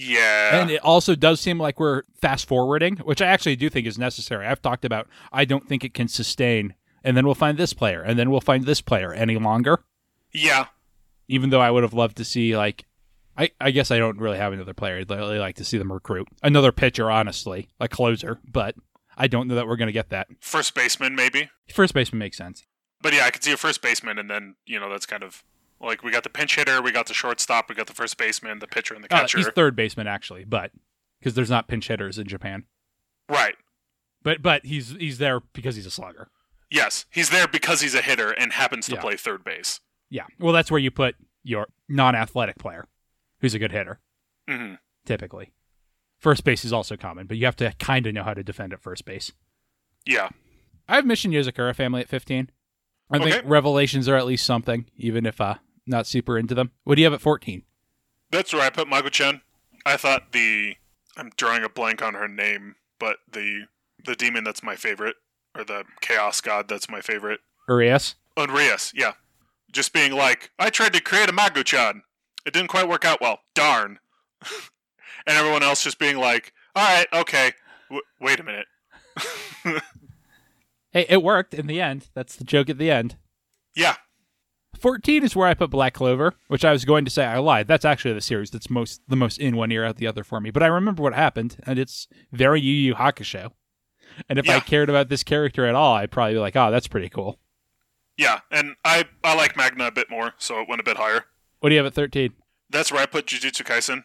[0.00, 3.86] Yeah, And it also does seem like we're fast forwarding, which I actually do think
[3.86, 4.46] is necessary.
[4.46, 8.02] I've talked about I don't think it can sustain, and then we'll find this player,
[8.02, 9.80] and then we'll find this player any longer.
[10.32, 10.66] yeah,
[11.26, 12.84] Even though I would have loved to see like
[13.36, 14.98] I, I guess I don't really have another player.
[14.98, 18.74] I'd really like to see them recruit another pitcher, honestly, a closer, but
[19.16, 20.28] I don't know that we're going to get that.
[20.40, 21.50] first baseman maybe.
[21.72, 22.64] First baseman makes sense.
[23.00, 25.44] But yeah, I could see a first baseman, and then you know that's kind of
[25.80, 28.58] like we got the pinch hitter, we got the shortstop, we got the first baseman,
[28.58, 29.38] the pitcher, and the Uh, catcher.
[29.38, 30.72] he's third baseman actually, but
[31.18, 32.64] because there's not pinch hitters in Japan.
[33.28, 33.54] right.
[34.22, 36.28] But but he's he's there because he's a slugger.
[36.70, 39.00] Yes, he's there because he's a hitter and happens to Yeah.
[39.00, 39.80] play third base.
[40.10, 40.26] Yeah.
[40.38, 41.14] Well, that's where you put
[41.44, 42.86] your non-athletic player,
[43.40, 44.00] who's a good hitter,
[44.48, 44.74] hmm
[45.06, 45.52] typically.
[46.18, 48.72] First base is also common, but you have to kind of know how to defend
[48.72, 49.32] at first base.
[50.04, 50.30] Yeah.
[50.88, 52.50] I have Mission Yozakura family at 15.
[53.10, 53.30] I Okay.
[53.30, 55.54] think Revelations are at least something, even if uh
[55.88, 56.70] not super into them.
[56.84, 57.62] What do you have at 14?
[58.30, 59.40] That's where I put Magu-chan.
[59.86, 60.74] I thought the
[61.16, 63.64] I'm drawing a blank on her name, but the
[64.04, 65.16] the demon that's my favorite,
[65.56, 67.40] or the chaos god that's my favorite.
[67.68, 68.14] Urias?
[68.36, 69.12] Unrias, yeah.
[69.72, 72.02] Just being like, I tried to create a Magu-chan.
[72.46, 73.40] It didn't quite work out well.
[73.54, 73.98] Darn.
[75.26, 77.52] and everyone else just being like, all right, okay.
[77.90, 78.66] W- wait a minute.
[80.90, 82.08] Hey, it worked in the end.
[82.14, 83.16] That's the joke at the end.
[83.76, 83.96] yeah.
[84.80, 87.66] 14 is where I put Black Clover, which I was going to say I lied.
[87.68, 90.40] That's actually the series that's most the most in one ear out the other for
[90.40, 90.50] me.
[90.50, 93.52] But I remember what happened, and it's very Yu Yu Hakusho.
[94.28, 96.88] And if I cared about this character at all, I'd probably be like, "Oh, that's
[96.88, 97.38] pretty cool."
[98.16, 98.40] Yeah.
[98.50, 101.26] And I, I like Magna a bit more, so it went a bit higher.
[101.60, 102.32] What do you have at 13?
[102.68, 104.02] That's where I put Jujutsu Kaisen.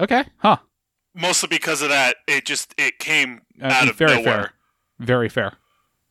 [0.00, 0.58] Okay, huh?
[1.14, 4.24] Mostly because of that, it just it came Uh, out of very nowhere.
[4.24, 4.52] fair.
[5.00, 5.54] Very fair.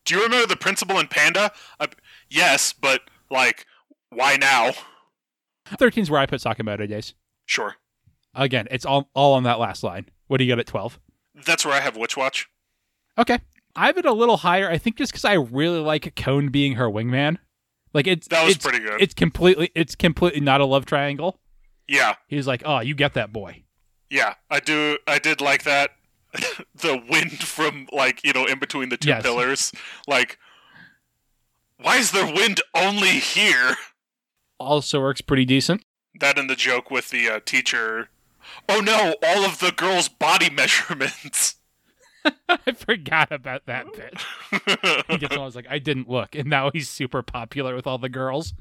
[0.04, 1.50] Do you remember the principal in Panda?
[1.78, 1.86] Uh,
[2.28, 3.64] yes, but like,
[4.10, 4.72] why now?
[5.76, 7.14] 13 is where I put Sakamoto Days.
[7.46, 7.76] Sure.
[8.34, 10.06] Again, it's all all on that last line.
[10.28, 10.98] What do you got at 12?
[11.44, 12.48] That's where I have Witch Watch.
[13.18, 13.38] Okay.
[13.76, 14.68] I have it a little higher.
[14.70, 17.38] I think just because I really like Cone being her wingman.
[17.92, 19.00] Like it's That was it's, pretty good.
[19.00, 21.40] It's completely it's completely not a love triangle.
[21.88, 23.64] Yeah, He's like, oh, you get that boy.
[24.10, 24.34] yeah.
[24.48, 24.96] I do.
[25.08, 25.90] I did like that.
[26.76, 29.22] the wind from like you know in between the two Yes.
[29.22, 29.72] pillars.
[30.06, 30.38] Like,
[31.78, 33.76] why is there wind only here?
[34.60, 35.82] Also works pretty decent.
[36.20, 38.10] That and the joke with the uh, teacher.
[38.68, 39.14] Oh no!
[39.26, 41.56] All of the girls' body measurements.
[42.48, 44.22] I forgot about that bit.
[45.08, 48.08] He gets always like, I didn't look, and now he's super popular with all the
[48.10, 48.52] girls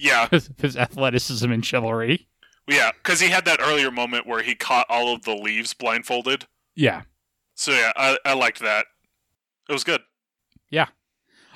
[0.00, 2.28] yeah, his athleticism and chivalry.
[2.66, 2.90] yeah.
[2.92, 6.46] Because he had that earlier moment where he caught all of the leaves blindfolded.
[6.74, 7.02] Yeah.
[7.54, 8.86] So yeah, I, I liked that.
[9.68, 10.00] It was good.
[10.70, 10.86] Yeah,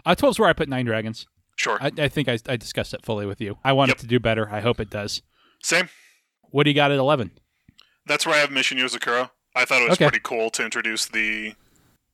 [0.04, 1.26] uh, 12's where I put Nine Dragons.
[1.56, 1.78] Sure.
[1.80, 3.58] I, I think I, I discussed it fully with you.
[3.64, 3.96] I want Yep.
[3.98, 4.48] it to do better.
[4.50, 5.22] I hope it does.
[5.62, 5.88] Same.
[6.50, 7.30] What do you got at 11?
[8.06, 9.30] That's where I have Mission Yozakura.
[9.54, 10.06] I thought it was Okay.
[10.08, 11.54] pretty cool to introduce the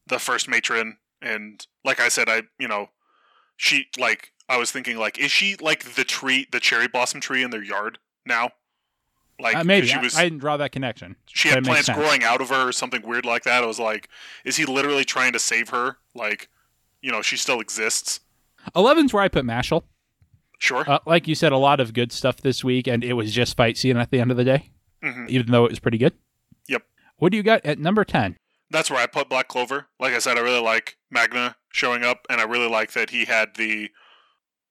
[0.07, 2.91] the first matron, and like I said, I you know
[3.57, 7.43] she like I was thinking like is she like the tree, the cherry blossom tree
[7.43, 8.51] in their yard now?
[9.39, 9.87] Like Uh, maybe.
[9.87, 11.17] she I- was I, didn't draw that connection.
[11.27, 13.63] she had plants growing out of her or something weird like that.
[13.63, 14.09] I was like,
[14.45, 15.97] is he literally trying to save her?
[16.15, 16.49] Like,
[17.01, 18.21] you know, she still exists.
[18.75, 19.83] 11's where I put Mashle.
[20.59, 20.89] Sure.
[20.89, 23.57] Uh, like you said, a lot of good stuff this week, and it was just
[23.57, 24.71] fight scene at the end of the day,
[25.03, 26.13] hmm even though it was pretty good.
[26.69, 26.83] Yep.
[27.17, 28.37] What do you got at number 10?
[28.71, 29.87] That's where I put Black Clover.
[29.99, 33.25] Like I said, I really like Magna showing up, and I really like that he
[33.25, 33.91] had the,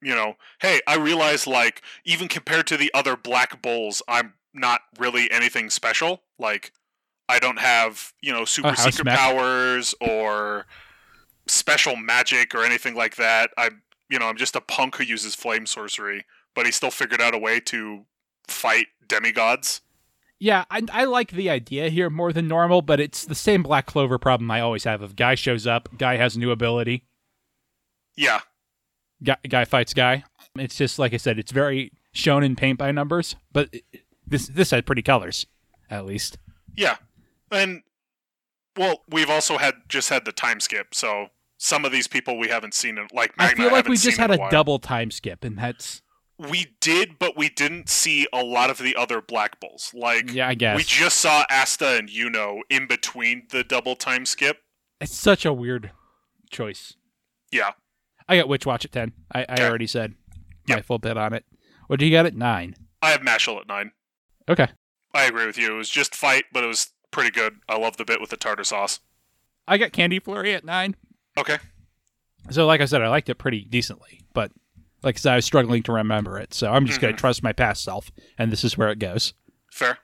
[0.01, 4.81] you know, hey, I realize like even compared to the other Black Bulls, I'm not
[4.99, 6.21] really anything special.
[6.37, 6.71] Like,
[7.27, 9.17] I don't have you know super house secret mech.
[9.17, 10.65] powers or
[11.49, 13.51] special magic or anything like that.
[13.57, 13.71] I,
[14.09, 17.33] you know, I'm just a punk who uses flame sorcery, but he still figured out
[17.33, 18.05] a way to
[18.47, 19.81] fight demigods.
[20.39, 23.85] Yeah, I, I like the idea here more than normal, but it's the same Black
[23.85, 27.03] Clover problem I always have of guy shows up, guy has new ability,
[28.15, 28.39] Yeah,
[29.21, 30.23] guy, guy fights guy.
[30.55, 33.73] It's just like I said, it's very shonen paint by numbers, but
[34.25, 35.45] this this had pretty colors,
[35.89, 36.37] at least.
[36.75, 36.97] Yeah,
[37.51, 37.81] and
[38.77, 41.27] well, we've also had just had the time skip, so
[41.61, 43.51] some of these people we haven't seen in like Magna.
[43.51, 46.01] I feel like haven't we just had in a double time skip, and that's
[46.37, 49.91] We did, but we didn't see a lot of the other Black Bulls.
[49.93, 54.25] Like yeah, I guess we just saw Asta and Yuno in between the double time
[54.25, 54.61] skip.
[55.01, 55.91] it's such a weird
[56.49, 56.95] choice.
[57.51, 57.71] Yeah,
[58.27, 59.11] I got Witch Watch at ten.
[59.33, 60.15] I, I already said
[60.67, 60.85] my Yep.
[60.85, 61.45] full bit on it.
[61.87, 62.75] What do you got at nine?
[63.01, 63.91] I have Mashle at nine.
[64.47, 64.67] Okay,
[65.13, 65.73] I agree with you.
[65.73, 67.57] It was just fight, but it was pretty good.
[67.67, 68.99] I love the bit with the tartar sauce.
[69.67, 70.95] I got Candy Flurry at nine.
[71.39, 71.57] Okay,
[72.49, 74.51] So, like I said, I liked it pretty decently, but
[75.03, 76.53] like I said, I was struggling to remember it.
[76.53, 77.17] So I'm just going Mhm.
[77.17, 79.33] to trust my past self, and this is where it goes.
[79.71, 79.99] fair.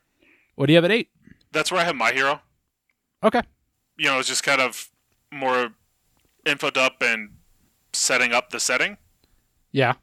[0.56, 1.10] What do you have at eight?
[1.52, 2.42] That's where I have my hero.
[3.24, 3.42] Okay.
[3.98, 4.90] You know, it's just kind of
[5.32, 5.72] more
[6.46, 7.38] info dump and
[7.94, 8.98] setting up the setting.
[9.72, 9.94] Yeah,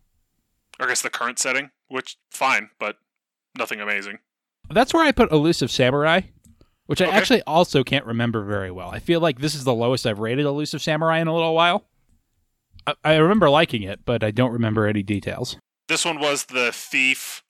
[0.80, 2.98] or I guess the current setting, which fine, but
[3.56, 4.18] nothing amazing.
[4.68, 6.22] that's where I put Elusive Samurai,
[6.92, 7.16] which I Okay.
[7.16, 8.90] actually also can't remember very well.
[8.90, 11.86] I feel like this is the lowest I've rated Elusive Samurai in a little while.
[12.86, 15.56] I, I remember liking it, but I don't remember any details.
[15.88, 17.42] This one was the thief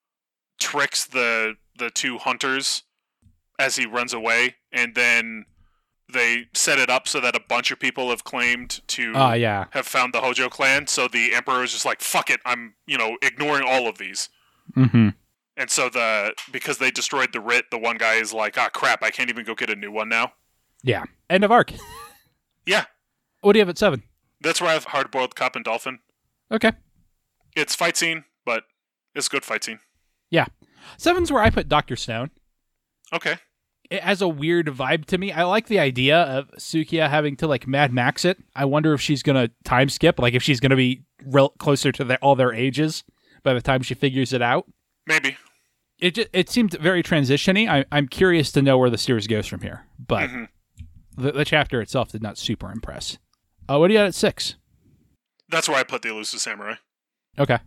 [0.60, 2.84] tricks the the two hunters
[3.58, 5.46] as he runs away, and then
[6.12, 9.64] they set it up so that a bunch of people have claimed to Oh yeah.
[9.70, 10.86] have found the Hojo clan.
[10.86, 14.28] So the emperor is just like, "Fuck it, I'm you know ignoring all of these."
[14.76, 15.08] Mm-hmm.
[15.56, 19.02] And so the because they destroyed the writ, the one guy is like, "Ah, crap,
[19.02, 20.32] I can't even go get a new one now."
[20.82, 21.04] Yeah.
[21.30, 21.72] End of arc.
[22.66, 22.84] Yeah,
[23.40, 24.04] What do you have at seven?
[24.40, 25.98] that's where I have Hardboiled Cop and Dolphin.
[26.50, 26.72] Okay.
[27.56, 28.64] It's fight scene, but
[29.14, 29.80] it's a good fight scene.
[30.30, 30.46] Yeah.
[30.96, 32.30] Seven's where I put Doctor Stone.
[33.12, 33.36] Okay.
[33.90, 35.32] it has a weird vibe to me.
[35.32, 38.38] I like the idea of Sukiya having to like Mad Max it.
[38.56, 42.04] I wonder if she's gonna time skip, like if she's gonna be rel- closer to
[42.04, 43.02] their, all their ages
[43.42, 44.66] by the time she figures it out.
[45.06, 45.36] Maybe.
[45.98, 47.68] It just, it seemed very transitiony.
[47.68, 50.48] I, I'm curious to know where the series goes from here, but Mhm.
[51.16, 53.18] the, the chapter itself did not super impress.
[53.68, 54.56] Uh, what do you got at six?
[55.48, 56.74] That's where I put the elusive samurai.
[57.38, 57.58] Okay,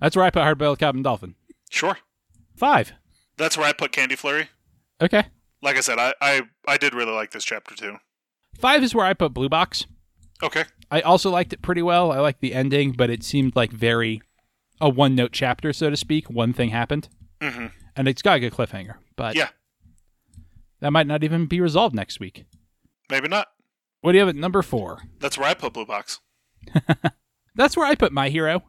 [0.00, 1.34] that's where I put Hardboiled Cop and Dolphin.
[1.70, 1.98] Sure.
[2.56, 2.92] Five.
[3.36, 4.48] That's where I put Candy Flurry.
[5.00, 5.24] Okay,
[5.62, 7.96] Like I said, I, I, I did really like this chapter too.
[8.56, 9.86] five is where I put Blue Box.
[10.42, 10.64] Okay.
[10.90, 12.12] I also liked it pretty well.
[12.12, 14.22] I liked the ending, but it seemed like very
[14.82, 16.28] a one note chapter, so to speak.
[16.28, 17.08] One thing happened,
[17.40, 17.66] hmm
[17.96, 19.48] and it's got a good cliffhanger, but Yeah.
[20.80, 22.44] that might not even be resolved next week.
[23.10, 23.48] Maybe not.
[24.00, 25.02] What do you have at number four?
[25.20, 26.20] That's where I put Blue Box.
[27.54, 28.62] That's where I put My Hero.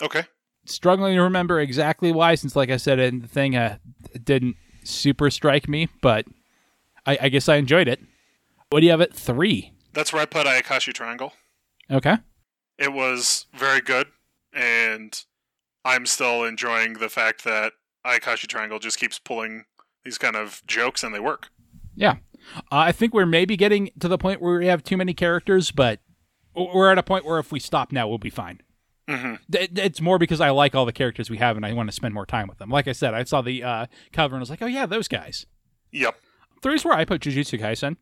[0.00, 0.24] Okay.
[0.64, 3.78] Struggling to remember exactly why, since, like I said, in the thing uh,
[4.24, 6.24] didn't super strike me, but
[7.06, 8.00] I, I guess I enjoyed it.
[8.70, 9.72] What do you have at three?
[9.92, 11.32] That's where I put Ayakashi Triangle.
[11.90, 12.16] Okay.
[12.78, 14.08] It was very good,
[14.58, 15.24] and
[15.84, 17.72] I'm still enjoying the fact that
[18.04, 19.64] Ayakashi Triangle just keeps pulling
[20.04, 21.48] these kind of jokes and they work.
[21.94, 22.16] Yeah.
[22.56, 25.70] Uh, I think we're maybe getting to the point where we have too many characters,
[25.70, 26.00] but
[26.54, 28.60] we're at a point where if we stop now, we'll be fine.
[29.08, 31.88] hmm Th- It's more because I like all the characters we have and I want
[31.88, 32.70] to spend more time with them.
[32.70, 35.08] Like I said, I saw the uh, cover and I was like, oh, yeah, those
[35.08, 35.46] guys.
[35.92, 36.16] Yep.
[36.62, 37.96] Three's where I put Jujutsu Kaisen.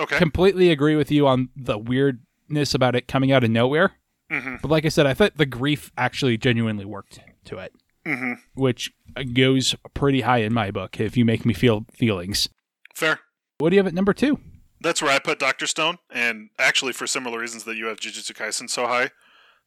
[0.00, 0.16] Okay.
[0.18, 3.92] Completely agree with you on the weirdness about it coming out of nowhere.
[4.30, 7.72] Hmm But like I said, I thought the grief actually genuinely worked to it,
[8.06, 8.92] hmm which
[9.34, 12.48] goes pretty high in my book if you make me feel feelings.
[12.94, 13.20] Fair.
[13.58, 14.38] What do you have at number two?
[14.80, 18.32] That's where I put Doctor Stone, and actually for similar reasons that you have Jujutsu
[18.32, 19.10] Kaisen so high.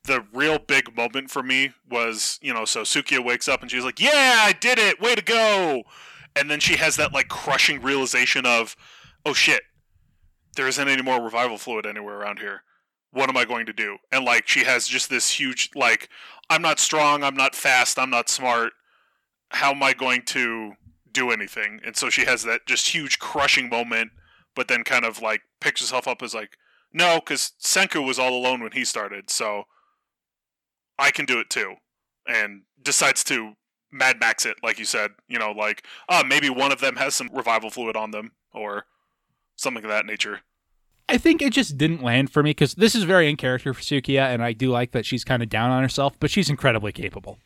[0.05, 3.83] The real big moment for me was, you know, so Sukiya wakes up and she's
[3.85, 4.99] like, "Yeah, I did it!
[4.99, 5.83] Way to go!"
[6.35, 8.75] And then she has that like crushing realization of,
[9.25, 9.61] "Oh shit,
[10.55, 12.63] there isn't any more revival fluid anywhere around here.
[13.13, 16.09] What am I going to do?" And like she has just this huge like,
[16.49, 17.23] "I'm not strong.
[17.23, 17.97] I'm not fast.
[17.97, 18.73] I'm not smart.
[19.49, 20.73] How am I going to
[21.11, 24.11] do anything?" And so she has that just huge crushing moment
[24.55, 26.57] but then kind of like picks herself up as like,
[26.91, 29.63] no, because Senku was all alone when he started, so
[30.99, 31.75] I can do it too,
[32.27, 33.53] and decides to
[33.91, 35.11] Mad Max it, like you said.
[35.27, 38.85] You know, like, ah, maybe one of them has some revival fluid on them, or
[39.55, 40.41] something of that nature.
[41.09, 43.81] I think it just didn't land for me because this is very in character for
[43.81, 46.91] Sukiya, and I do like that she's kind of down on herself, but she's incredibly
[46.91, 47.39] capable.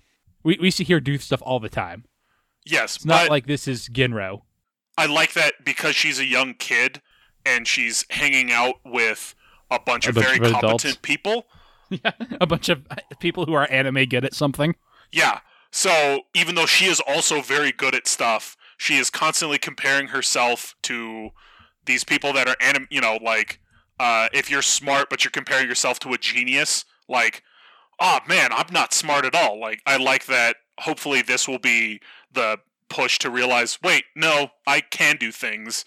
[0.44, 2.06] We, we see her do stuff all the time.
[2.66, 4.42] Yes, It's not like this is Ginro.
[4.98, 7.02] I like that because she's a young kid
[7.46, 9.34] and she's hanging out with
[9.72, 10.84] a bunch A of bunch very of adults.
[10.84, 11.46] competent people.
[12.42, 12.86] a bunch of
[13.20, 14.76] people who are anime good at something.
[15.12, 15.40] Yeah.
[15.72, 20.76] So even though she is also very good at stuff, she is constantly comparing herself
[20.84, 21.30] to
[21.88, 22.88] these people that are anim.
[22.92, 23.60] You know, like
[24.00, 27.42] uh, if you're smart but you're comparing yourself to a genius, like,
[28.00, 29.60] oh man, I'm not smart at all.
[29.60, 30.58] Like I like that.
[30.80, 32.00] Hopefully, this will be
[32.32, 32.60] the
[32.90, 35.84] push to realize, wait, no, I can do things.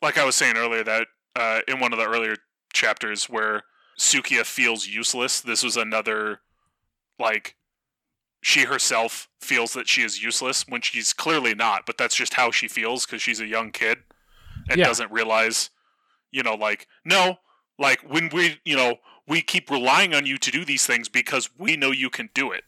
[0.00, 2.36] Like I was saying earlier, that uh, in one of the earlier
[2.72, 3.64] chapters where
[3.98, 6.40] Sukiya feels useless, this was another
[7.18, 7.56] like
[8.42, 12.50] she herself feels that she is useless when she's clearly not, but that's just how
[12.50, 13.98] she feels because she's a young kid
[14.68, 14.86] and Yeah.
[14.86, 15.70] doesn't realize,
[16.30, 17.38] you know, like, no,
[17.78, 18.96] like when we, you know,
[19.28, 22.52] we keep relying on you to do these things because we know you can do
[22.52, 22.64] it.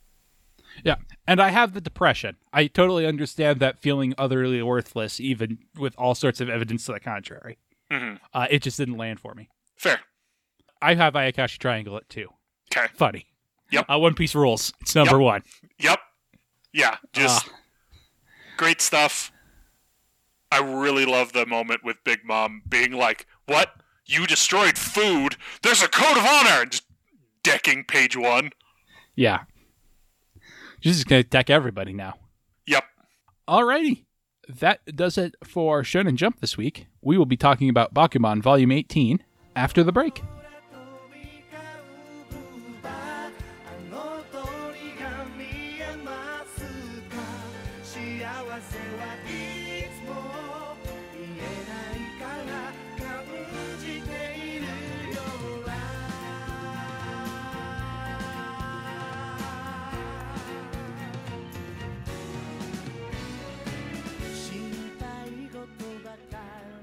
[0.84, 0.96] Yeah.
[1.26, 2.36] And I have the depression.
[2.52, 7.00] I totally understand that feeling utterly worthless, even with all sorts of evidence to the
[7.00, 7.58] contrary.
[7.90, 9.48] hmm Uh, it just didn't land for me.
[9.76, 10.00] Fair.
[10.82, 12.28] I have Ayakashi Triangle at two.
[12.72, 12.86] Okay.
[12.94, 13.26] Funny.
[13.70, 13.86] Yep.
[13.90, 14.72] Uh, One Piece rules.
[14.80, 15.20] It's number Yep.
[15.20, 15.42] one.
[15.78, 16.00] Yep.
[16.72, 16.96] Yeah.
[17.12, 17.54] Just Ah.
[18.56, 19.32] great stuff.
[20.50, 23.74] I really love the moment with Big Mom being like, "What?
[24.06, 25.36] You destroyed food?
[25.62, 26.84] There's a code of honor!" And just
[27.42, 28.50] decking page one.
[29.14, 29.40] Yeah.
[30.80, 32.14] She's just going to deck everybody now.
[32.66, 32.84] Yep.
[33.48, 34.04] Alrighty.
[34.48, 36.86] That does it for Shonen Jump this week.
[37.02, 39.22] We will be talking about Bakuman Volume 18
[39.56, 40.22] after the break.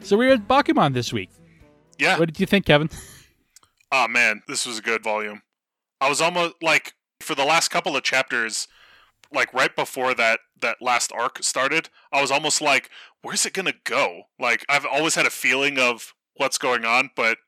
[0.06, 1.32] So we had Bakuman this week.
[1.98, 2.20] Yeah.
[2.20, 2.92] What did you think, Kevin?
[3.92, 5.42] Oh man, this was a good volume.
[6.00, 8.68] I was almost like for the last couple of chapters,
[9.34, 12.92] like right before that that last arc started, I was almost like,
[13.24, 14.24] where's it gonna go?
[14.40, 17.40] Like I've always had a feeling of what's going on, but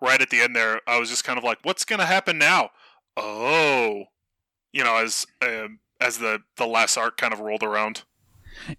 [0.00, 2.70] right at the end there, I was just kind of like, what's gonna happen now?
[3.16, 4.04] Oh,
[4.72, 8.02] you know, as um, as the the last arc kind of rolled around.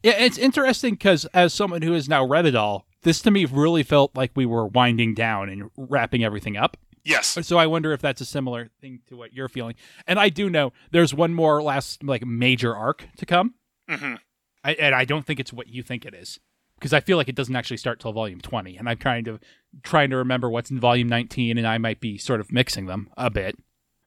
[0.01, 3.45] Yeah, it's interesting because as someone who has now read it all, this to me
[3.45, 6.75] really felt like we were winding down and wrapping everything up.
[7.03, 7.37] Yes.
[7.43, 9.75] So I wonder if that's a similar thing to what you're feeling.
[10.07, 13.53] And I do know there's one more last like major arc to come.
[13.87, 14.15] hmm
[14.63, 16.39] I, and I don't think it's what you think it is
[16.79, 19.39] because I feel like it doesn't actually start till volume 20 and I'm trying to
[19.83, 23.11] trying to remember what's in volume 19 and I might be sort of mixing them
[23.15, 23.59] a bit.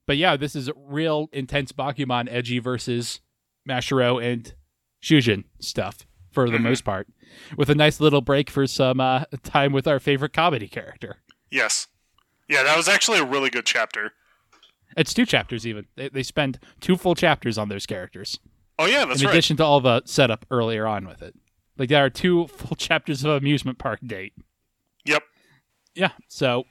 [0.09, 3.21] But yeah, this is real intense Bakuman Eiji versus
[3.69, 4.53] Mashiro and
[5.01, 6.08] Shujin stuff
[6.47, 6.63] for the Mhm.
[6.63, 7.09] most part
[7.57, 11.17] with a nice little break for some uh, time with our favorite comedy character.
[11.51, 11.89] Yes.
[12.49, 14.13] Yeah, that was actually a really good chapter.
[14.97, 15.87] It's two chapters even.
[15.97, 18.39] They, they spend two full chapters on those characters.
[18.79, 19.21] Oh yeah, that's right.
[19.21, 19.35] in right.
[19.35, 21.35] addition to all the setup earlier on with it.
[21.77, 24.33] Like there are two full chapters of amusement park date.
[25.05, 25.23] Yep.
[25.97, 26.65] Yeah, so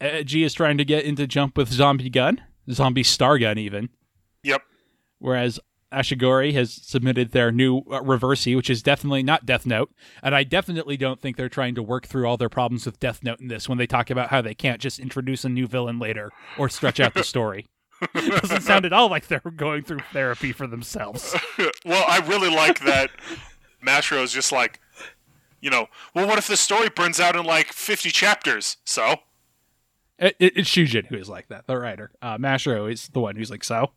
[0.00, 3.90] uh, G is trying to get into jump with Zombie Gun, Zombie Star Gun even,
[4.42, 4.62] Yep.
[5.20, 5.60] whereas
[5.92, 10.44] Ashirogi has submitted their new uh, Reversi, which is definitely not Death Note, and I
[10.44, 13.48] definitely don't think they're trying to work through all their problems with Death Note in
[13.48, 16.68] this when they talk about how they can't just introduce a new villain later or
[16.68, 17.66] stretch out the story.
[18.14, 21.36] It doesn't sound at all like they're going through therapy for themselves.
[21.84, 23.10] well, I really like that
[23.84, 24.80] Mashiro is just like,
[25.60, 28.78] you know, well, what if the story burns out in like 50 chapters?
[28.84, 29.16] So,
[30.18, 32.10] It, it, it's Shujin who is like that, the writer.
[32.20, 33.92] Uh, Mashiro is the one who's like, so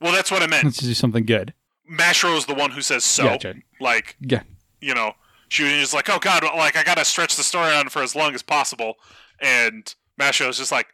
[0.00, 0.64] well, that's what I meant.
[0.64, 1.54] let's do something good.
[1.90, 3.24] Mashiro is the one who says so.
[3.24, 3.54] Gotcha.
[3.80, 4.42] Like, Yeah,
[4.80, 5.12] you know,
[5.50, 8.34] Shujin is like, oh god, like I gotta stretch the story on for as long
[8.34, 8.94] as possible,
[9.40, 10.88] and Mashiro is just like,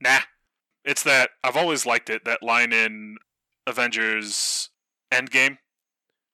[0.00, 0.20] nah.
[0.84, 2.24] It's that I've always liked it.
[2.24, 3.16] That line in
[3.68, 4.70] Avengers
[5.12, 5.58] Endgame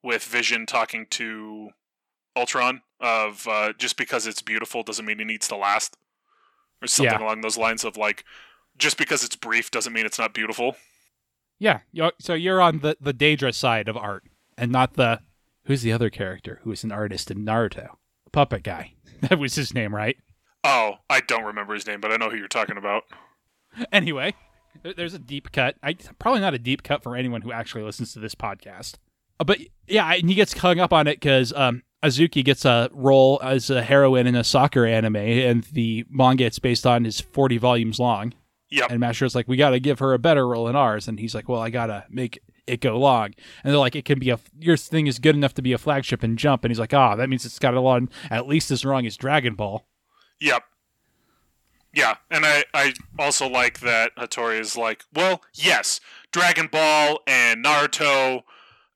[0.03, 1.71] with Vision talking to
[2.37, 5.97] Ultron of uh, just because it's beautiful doesn't mean it needs to last,
[6.83, 7.25] or something Yeah.
[7.25, 8.25] along those lines of like,
[8.79, 10.77] just because it's brief doesn't mean it's not beautiful.
[11.59, 11.81] Yeah.
[12.21, 14.25] So you're on the the Deidara side of art,
[14.57, 15.21] and not the
[15.65, 17.89] who's the other character who is an artist in Naruto,
[18.33, 18.93] puppet guy.
[19.23, 20.17] That was his name, right?
[20.63, 23.03] Oh, I don't remember his name, but I know who you're talking about.
[23.93, 24.33] Anyway,
[24.83, 25.75] there's a deep cut.
[25.83, 28.95] I probably not a deep cut for anyone who actually listens to this podcast.
[29.41, 32.91] Uh, But yeah, and he gets hung up on it because um, Azuki gets a
[32.93, 37.21] role as a heroine in a soccer anime, and the manga it's based on is
[37.21, 38.35] 40 volumes long.
[38.71, 38.91] Yep.
[38.91, 41.35] And Mashiro's like, we got to give her a better role in ours, and he's
[41.35, 43.35] like, well, I gotta make it go long.
[43.65, 45.79] And they're like, it can be a your thing is good enough to be a
[45.79, 48.71] flagship and jump, and he's like, ah, that means it's got a long at least
[48.71, 49.87] as long as Dragon Ball.
[50.41, 50.65] Yep.
[51.95, 56.01] Yeah, and I, I also like that Hattori is like, well, yes,
[56.31, 58.43] Dragon Ball and Naruto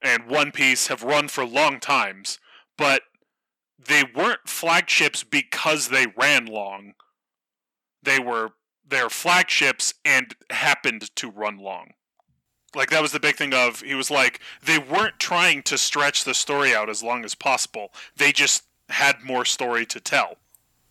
[0.02, 2.38] and One Piece have run for long times,
[2.76, 3.02] but
[3.78, 6.92] they weren't flagships because they ran long.
[8.02, 8.50] They were
[8.86, 11.90] their flagships and happened to run long.
[12.74, 16.24] Like that was the big thing of he was like they weren't trying to stretch
[16.24, 17.92] the story out as long as possible.
[18.16, 20.36] They just had more story to tell.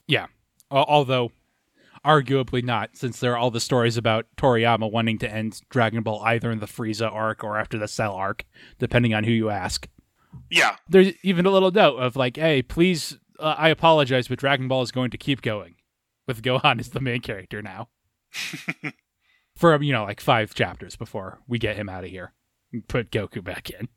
[0.07, 0.27] Yeah.
[0.69, 1.31] Although,
[2.05, 6.21] arguably not, since there are all the stories about Toriyama wanting to end Dragon Ball
[6.23, 8.45] either in the Frieza arc or after the Cell arc,
[8.79, 9.87] depending on who you ask.
[10.49, 14.67] Yeah, There's even a little note of like, hey, please, uh, I apologize, but Dragon
[14.67, 15.75] Ball is going to keep going,
[16.27, 17.89] with Gohan as the main character now.
[19.57, 22.33] For, you know, like five chapters before we get him out of here
[22.73, 23.89] and put Goku back in.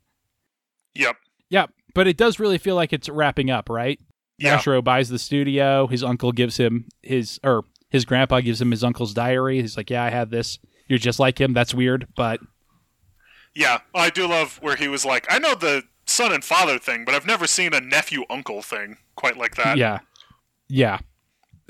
[0.93, 1.15] Yep.
[1.49, 1.69] Yep.
[1.93, 3.99] but it does really feel like it's wrapping up, right?
[4.37, 4.57] Yeah.
[4.57, 5.87] Mashiro buys the studio.
[5.87, 9.61] His uncle gives him his, or his grandpa gives him his uncle's diary.
[9.61, 10.59] He's like, "Yeah, I have this.
[10.89, 11.53] You're just like him.
[11.53, 12.41] That's weird, but
[13.55, 13.79] Yeah.
[13.93, 17.15] I do love where he was like, I know the son and father thing, but
[17.15, 19.77] I've never seen a nephew uncle thing quite like that.
[19.77, 19.99] yeah,
[20.67, 20.99] yeah."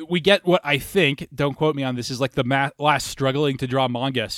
[0.10, 1.28] We get what I think.
[1.34, 2.10] Don't quote me on this.
[2.12, 4.30] Is like the ma- last struggling to draw manga.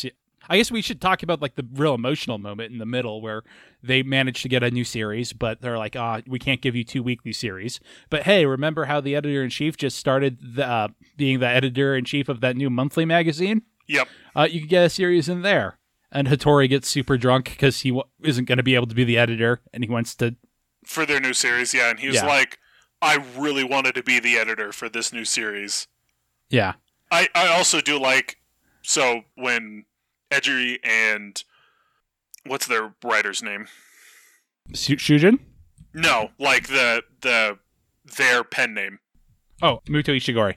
[0.49, 3.43] I guess we should talk about like the real emotional moment in the middle where
[3.83, 6.83] they managed to get a new series, but they're like, "Ah, we can't give you
[6.85, 7.79] two weekly series."
[8.09, 10.87] But hey, remember how the editor in chief just started the, uh,
[11.17, 13.63] being the editor in chief of that new monthly magazine?
[13.87, 14.07] Yep.
[14.35, 15.79] uh, you could get a series in there.
[16.11, 19.03] And Hattori gets super drunk because he w- isn't going to be able to be
[19.03, 20.35] the editor, and he wants to.
[20.85, 21.89] For their new series, yeah.
[21.89, 22.25] And he was Yeah.
[22.27, 22.59] like,
[23.01, 25.87] I really wanted to be the editor for this new series.
[26.49, 26.73] Yeah,
[27.11, 28.37] I, I also do like
[28.81, 29.85] so when
[30.31, 31.43] Edgery and
[32.45, 33.67] what's their writer's name?
[34.73, 35.39] Shujin.
[35.93, 37.59] No, like the the
[38.17, 38.99] their pen name.
[39.61, 40.55] Oh, Muto Ashirogi.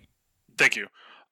[0.59, 0.87] Thank you.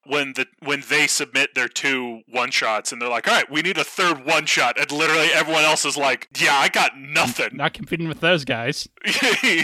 [0.07, 3.61] When the when they submit their two one shots and they're like, all right, we
[3.61, 7.51] need a third one shot, and literally everyone else is like, yeah, I got nothing.
[7.53, 8.89] Not competing with those guys.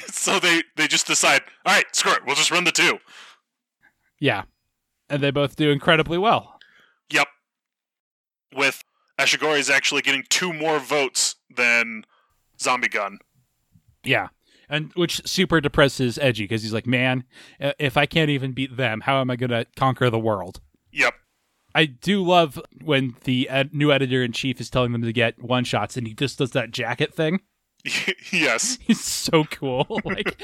[0.07, 2.99] so they they just decide, all right, screw it, we'll just run the two.
[4.21, 4.45] Yeah.
[5.09, 6.59] And they both do incredibly well.
[7.11, 7.29] Yep.
[8.55, 8.83] With
[9.19, 12.05] Ashirogi's actually getting two more votes than
[12.61, 13.19] Zombie Gun.
[14.03, 14.29] Yeah.
[14.69, 17.25] And which super depresses Eiji because he's like, man,
[17.61, 20.61] uh, if I can't even beat them, how am I going to conquer the world?
[20.93, 21.15] Yep.
[21.75, 25.43] I do love when the ed- new editor in chief is telling them to get
[25.43, 27.41] one shots and he just does that jacket thing.
[28.33, 28.79] yes.
[28.81, 29.87] He's so cool.
[30.05, 30.41] like,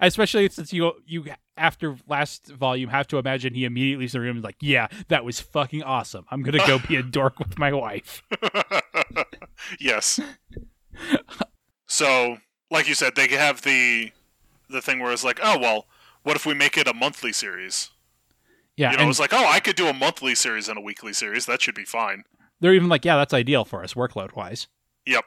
[0.00, 1.24] especially since you you
[1.56, 4.88] after last volume have to imagine he immediately leaves the room and is like, yeah,
[5.08, 6.26] that was fucking awesome.
[6.30, 8.22] I'm gonna go be a dork with my wife.
[9.80, 10.20] yes.
[11.86, 12.38] So,
[12.74, 14.12] like you said, they have the
[14.68, 15.86] the thing where it's like, oh well,
[16.24, 17.90] what if we make it a monthly series?
[18.76, 20.80] Yeah, You know, and it's like, oh, I could do a monthly series and a
[20.80, 21.46] weekly series.
[21.46, 22.24] That should be fine.
[22.60, 24.66] they're even like, yeah, that's ideal for us workload wise.
[25.06, 25.24] Yep.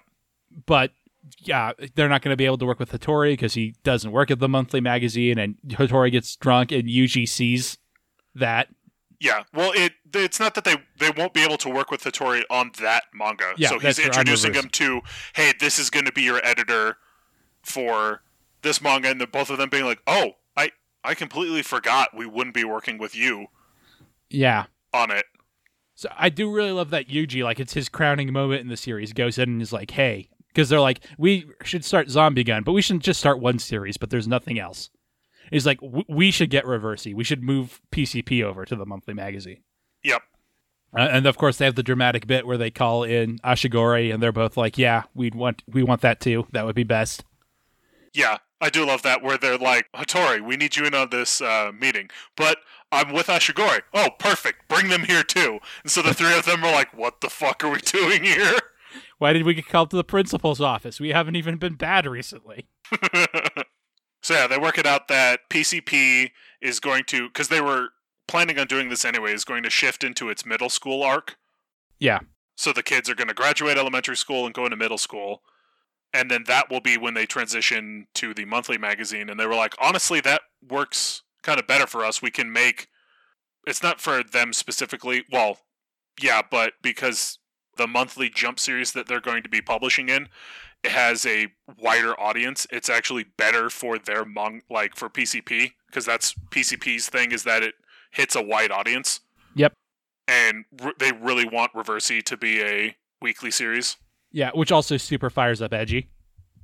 [0.66, 0.92] But
[1.40, 4.32] yeah, they're not going to be able to work with Hattori because he doesn't work
[4.32, 7.78] at the monthly magazine, and Hattori gets drunk and Yuji sees
[8.36, 8.68] that.
[9.20, 9.44] Yeah.
[9.54, 12.72] Well, it it's not that they they won't be able to work with Hattori on
[12.82, 13.54] that manga.
[13.58, 15.02] Yeah, so he's introducing him to,
[15.36, 16.98] hey, this is going to be your editor
[17.68, 18.22] for
[18.62, 20.72] this manga, and the both of them being like, oh, I
[21.04, 23.48] I completely forgot we wouldn't be working with you
[24.30, 24.66] Yeah.
[24.94, 25.26] on it.
[25.96, 29.14] So I do really love that Yuji, like it's his crowning moment in the series,
[29.14, 32.74] goes in and is like, hey, because they're like, we should start Zombie Gun, but
[32.74, 34.90] we shouldn't just start one series, but there's nothing else.
[35.52, 37.16] He's like, "W- we should get Reversi.
[37.16, 39.62] We should move PCP over to the monthly magazine.
[40.04, 40.22] Yep.
[40.98, 44.22] Uh, and of course, they have the dramatic bit where they call in Ashirogi, and
[44.22, 46.48] they're both like, "Yeah, we'd want we want that too.
[46.52, 47.24] That would be best."
[48.18, 51.40] Yeah, I do love that where they're like, Hattori, we need you in on this
[51.40, 52.58] uh, meeting, but
[52.92, 53.82] I'm with Ashirogi.
[53.94, 54.68] Oh, perfect.
[54.68, 55.60] Bring them here too.
[55.84, 58.58] And so the three of them are like, what the fuck are we doing here?
[59.20, 61.00] Why did we get called to the principal's office?
[61.00, 62.66] We haven't even been bad recently.
[64.24, 67.90] so yeah, they work it out that PCP is going to, because they were
[68.28, 71.38] planning on doing this anyway, is going to shift into its middle school arc.
[72.00, 72.22] Yeah,
[72.56, 75.44] So the kids are going to graduate elementary school and go into middle school.
[76.14, 79.30] And then that will be when they transition to the monthly magazine.
[79.30, 82.22] And they were like, honestly, that works kind of better for us.
[82.22, 82.88] We can make
[83.66, 85.26] it's not for them specifically.
[85.32, 85.60] Well,
[86.22, 87.40] yeah, but because
[87.76, 90.30] the monthly jump series that they're going to be publishing in
[90.84, 91.48] it has a
[91.78, 92.68] wider audience.
[92.72, 97.64] It's actually better for their mong like for PCP because that's PCP's thing is that
[97.64, 97.76] it
[98.12, 99.22] hits a wide audience
[99.56, 99.74] Yep.
[100.28, 103.98] and r- they really want Reversi to be a weekly series.
[104.38, 106.10] Yeah, which also super fires up Eiji.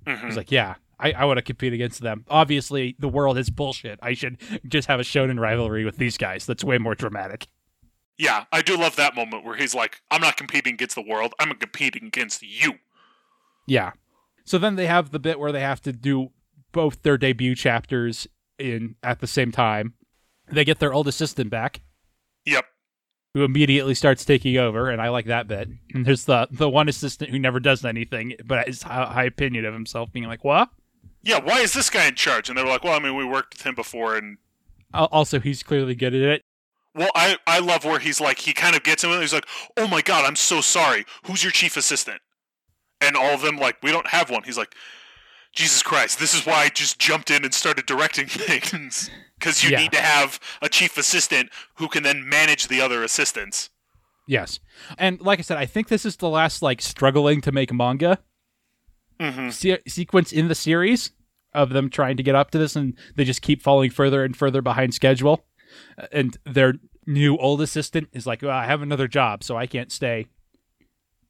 [0.06, 0.26] Mhm.
[0.26, 2.24] He's like, "Yeah, I, I want to compete against them.
[2.30, 3.98] Obviously, the world is bullshit.
[4.00, 6.46] I should just have a shonen rivalry with these guys.
[6.46, 7.48] That's way more dramatic."
[8.16, 11.34] Yeah, I do love that moment where he's like, "I'm not competing against the world.
[11.40, 12.76] I'm competing against you."
[13.66, 13.94] Yeah.
[14.46, 16.30] So then they have the bit where they have to do
[16.74, 18.28] both their debut chapters
[18.60, 19.96] in at the same time.
[20.48, 21.82] They get their old assistant back,
[22.46, 22.66] Yep.
[23.34, 25.70] Who immediately starts taking over, and I like that bit.
[25.94, 29.66] And there's the the one assistant who never does anything, but is high, high opinion
[29.66, 30.70] of himself, being like, "What?"
[31.24, 32.50] Yeah, why is this guy in charge?
[32.50, 34.38] And they were like, "Well, I mean, we worked with him before, and
[34.94, 36.42] Also, he's clearly good at it.
[36.94, 39.48] well, I I love where he's like, he kind of gets him, and he's like,
[39.78, 41.06] "Oh my god, I'm so sorry.
[41.26, 42.22] Who's your chief assistant?"
[43.02, 44.76] And all of them like, "We don't have one." He's like,
[45.54, 49.10] "Jesus Christ, this is why I just jumped in and started directing things."
[49.44, 49.80] Because you Yeah.
[49.80, 53.70] need to have a chief assistant who can then manage the other assistants.
[54.26, 54.62] Yes,
[54.98, 58.20] and like I said, I think this is the last like struggling to make manga
[59.20, 59.50] Mm-hmm.
[59.50, 61.12] se- sequence in the series
[61.54, 64.36] of them trying to get up to this, and they just keep falling further and
[64.36, 65.46] further behind schedule.
[65.98, 66.76] Uh, And their
[67.06, 70.28] new old assistant is like, well, "I have another job, so I can't stay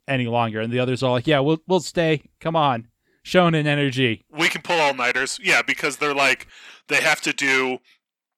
[0.07, 2.29] any longer." And the others are like, "Yeah, we'll we'll stay.
[2.39, 2.87] Come on,
[3.25, 5.39] shonen energy." we can pull all nighters.
[5.41, 6.47] Yeah, because they're like
[6.87, 7.79] they have to do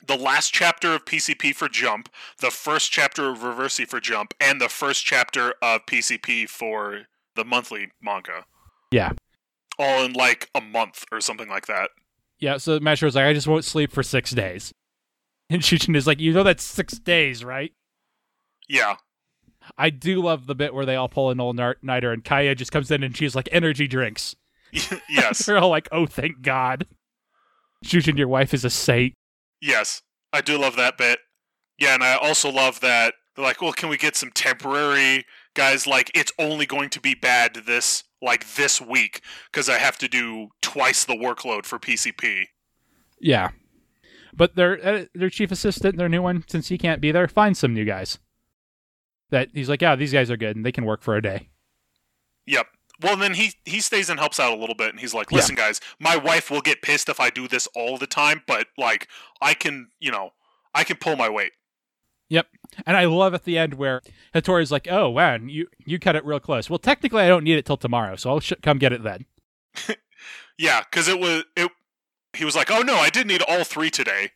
[0.06, 4.60] the last chapter of PCP for Jump, the first chapter of Reversi for Jump, and
[4.62, 7.04] the first chapter of PCP for
[7.36, 8.46] the monthly manga.
[8.92, 9.12] Yeah.
[9.78, 11.90] All in like a month or something like that.
[12.40, 14.74] Yeah, so Mashiro's like, "I just won't sleep for six days,"
[15.50, 17.74] and Shujin is like, "You know that's six days, right?"
[18.68, 18.96] Yeah.
[19.78, 22.72] I do love the bit where they all pull an old nighter, and Kaya just
[22.72, 24.36] comes in and she's like, "Energy drinks."
[25.10, 25.40] yes.
[25.46, 26.86] They're all like, "Oh, thank God."
[27.84, 29.14] Shujin, your wife is a saint.
[29.62, 30.02] Yes.
[30.34, 31.20] I do love that bit.
[31.78, 35.26] Yeah, and I also love that they're like, well, can we get some temporary
[35.56, 39.98] guys like it's only going to be bad this like this week because I have
[40.00, 42.46] to do twice the workload for PCP.
[43.20, 43.50] Yeah.
[44.34, 47.56] But their uh, their chief assistant, their new one, since he can't be there, find
[47.56, 48.20] some new guys.
[49.30, 51.50] That he's like, yeah, these guys are good and they can work for a day.
[52.46, 52.68] Yep.
[53.02, 55.38] Well, then he he stays and helps out a little bit, and he's like, Yeah.
[55.38, 58.68] "Listen, guys, my wife will get pissed if I do this all the time, but
[58.78, 59.08] like,
[59.42, 60.32] I can, you know,
[60.74, 61.52] I can pull my weight."
[62.30, 62.48] Yep.
[62.88, 64.02] And I love at the end where
[64.34, 66.72] Hattori's like, oh, wow, you, you cut it real close.
[66.72, 69.26] Well, technically, I don't need it till tomorrow, so I'll sh- come get it then.
[70.58, 71.70] Yeah, because it was it.
[72.34, 74.32] He was like, "Oh no, I did need all three today.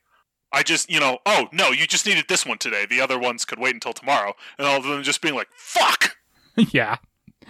[0.52, 2.86] I just, you know, oh no, you just needed this one today.
[2.86, 6.18] The other ones could wait until tomorrow." And all of them just being like, "Fuck."
[6.58, 6.98] yeah.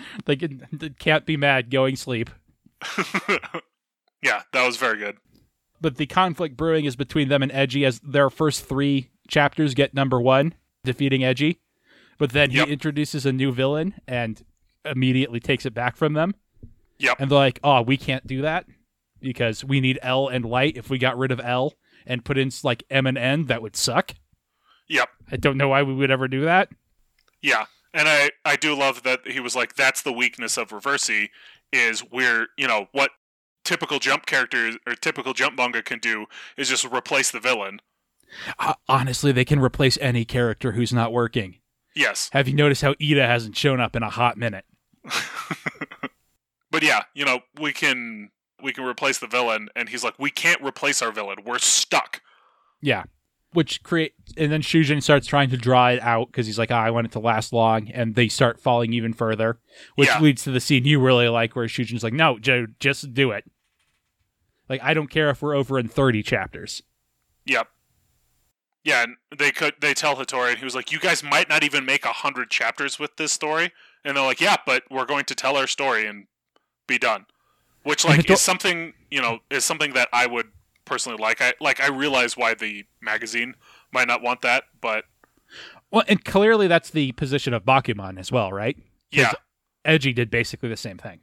[0.26, 2.30] They, can, they can't be mad going sleep.
[4.22, 5.18] yeah, that was very good.
[5.82, 9.94] But the conflict brewing is between them and Eiji as their first three chapters get
[9.94, 11.58] number one, defeating Eiji.
[12.18, 12.68] But then Yep.
[12.68, 14.44] he introduces a new villain and
[14.84, 16.36] immediately takes it back from them.
[16.98, 17.16] Yep.
[17.20, 18.66] And they're like, oh, we can't do that
[19.22, 20.76] because we need L and light.
[20.76, 21.76] If we got rid of L
[22.06, 24.16] and put in like M and N, that would suck.
[24.90, 25.08] Yep.
[25.32, 26.70] I don't know why we would ever do that.
[27.42, 31.30] Yeah, and I I do love that he was like, "That's the weakness of Reversi
[31.72, 33.12] is we're you know what."
[33.66, 36.26] Typical jump characters or typical jump manga can do
[36.58, 37.82] is just replace the villain.
[38.58, 41.58] Uh, honestly, they can replace any character who's not working.
[41.96, 44.66] Yes, Have you noticed how Ida hasn't shown up in a hot minute?
[46.72, 48.32] but yeah, you know we can
[48.64, 51.40] we can replace the villain, and he's like, we can't replace our villain.
[51.46, 52.22] We're stuck.
[52.82, 53.04] Yeah.
[53.52, 56.76] Which create and then Shujin starts trying to draw it out because he's like, oh,
[56.76, 59.60] I want it to last long, and they start falling even further,
[59.96, 60.20] which Yeah.
[60.22, 63.46] leads to the scene you really like where Shujin's like, no, Joe, just do it.
[64.68, 66.84] Like, I don't care if we're over in thirty chapters.
[67.46, 67.68] Yep.
[68.84, 71.64] Yeah, and they could they tell Hattori, and he was like, "You guys might not
[71.64, 73.72] even make a hundred chapters with this story."
[74.06, 76.28] And they're like, "Yeah, but we're going to tell our story and
[76.88, 77.26] be done."
[77.84, 80.48] Which like is something you know is something that I would
[80.90, 81.42] personally like.
[81.42, 83.56] I like I realize why the magazine
[83.94, 85.06] might not want that, but
[85.92, 88.78] Well, and clearly that's the position of Bakuman as well, right?
[89.12, 89.32] yeah,
[89.86, 91.22] Eiji did basically the same thing.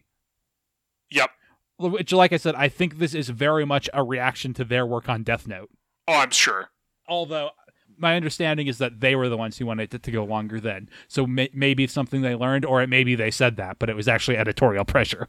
[1.10, 1.30] yep.
[1.78, 5.10] Which, like I said, I think this is very much a reaction to their work
[5.10, 5.68] on Death Note.
[6.08, 6.70] Oh, I'm sure.
[7.06, 7.50] although
[7.98, 10.86] my understanding is that they were the ones who wanted it to go longer then
[11.08, 13.96] so may- maybe it's something they learned or it, maybe they said that but it
[13.96, 15.28] was actually editorial pressure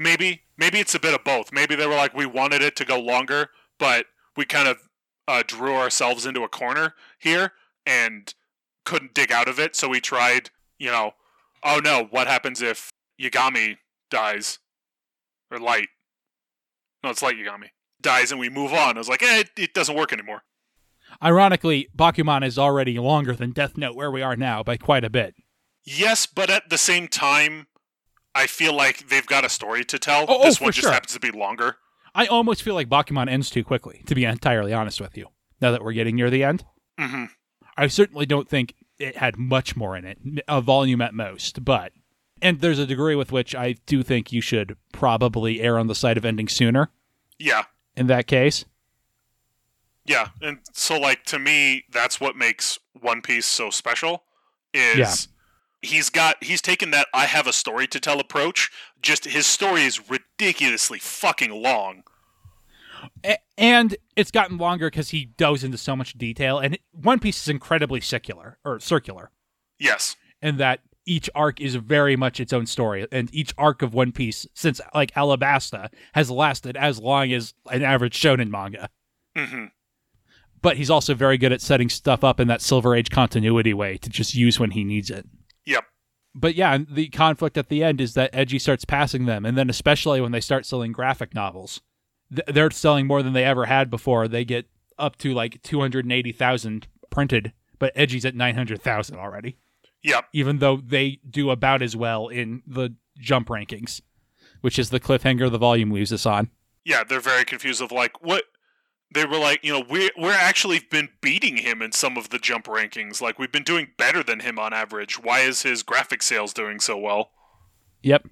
[0.00, 1.52] Maybe maybe it's a bit of both.
[1.52, 4.78] Maybe they were like, we wanted it to go longer, but we kind of
[5.28, 7.52] uh, drew ourselves into a corner here
[7.84, 8.32] and
[8.86, 9.76] couldn't dig out of it.
[9.76, 10.48] So we tried,
[10.78, 11.12] you know,
[11.62, 12.90] oh no, what happens if
[13.20, 13.76] Yagami
[14.10, 14.58] dies
[15.50, 15.88] or Light?
[17.04, 17.68] No, it's Light Yagami
[18.00, 18.96] dies, and we move on.
[18.96, 20.42] I was like, eh, it, it doesn't work anymore.
[21.22, 25.10] ironically bakuman is already longer than death note where we are now by quite a
[25.10, 25.34] bit
[25.82, 27.66] Yes, but at the same time,
[28.34, 30.22] I feel like they've got a story to tell.
[30.28, 30.92] Oh, oh, this for one just sure.
[30.92, 31.76] happens to be longer.
[32.14, 35.26] i almost feel like bakuman ends too quickly to be entirely honest with you
[35.60, 36.64] now that we're getting near the end
[36.98, 37.24] hmm
[37.76, 40.18] i certainly don't think it had much more in it
[40.48, 41.92] a volume at most but
[42.42, 45.94] and there's a degree with which i do think you should probably err on the
[45.94, 46.90] side of ending sooner
[47.38, 47.64] Yeah,
[47.96, 48.64] in that case
[50.04, 54.24] Yeah, and so like to me, that's what makes One Piece so special.
[54.74, 55.14] Is Yeah.
[55.82, 58.70] He's got he's taken that I have a story to tell approach.
[59.02, 62.04] Just his story is ridiculously fucking long.
[63.56, 67.48] And it's gotten longer because he goes into so much detail and one piece is
[67.48, 69.30] incredibly secular or circular.
[69.78, 73.94] Yes, And that each arc is very much its own story and each arc of
[73.94, 78.90] one piece since like alabasta has lasted as long as an average shonen manga.
[79.36, 79.66] Hmm
[80.62, 83.96] but he's also very good at setting stuff up in that silver age continuity way
[83.96, 85.26] to just use when he needs it
[85.64, 85.84] yep,
[86.34, 89.56] but yeah and the conflict at the end is that Eiji starts passing them and
[89.56, 91.80] then especially when they start selling graphic novels.
[92.34, 94.28] Th- they're selling more than they ever had before.
[94.28, 94.66] They get
[94.98, 99.56] up to like 280000 printed but Eiji's at 900000 already.
[100.02, 104.00] Yep, even though they do about as well in the jump rankings
[104.60, 106.50] which is the cliffhanger the volume leaves us on.
[106.84, 107.04] Yeah.
[107.04, 108.44] They're very confused of like what
[109.12, 109.64] they were like.
[109.64, 113.20] You know, we we're actually been beating him in some of the jump rankings.
[113.20, 115.22] Like we've been doing better than him on average.
[115.22, 117.30] Why is his graphic sales doing so well?
[118.02, 118.26] yep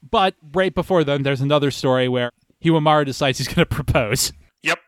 [0.00, 2.30] but right before then there's another story where
[2.64, 4.78] Hiramaru decides he's going to propose Yep,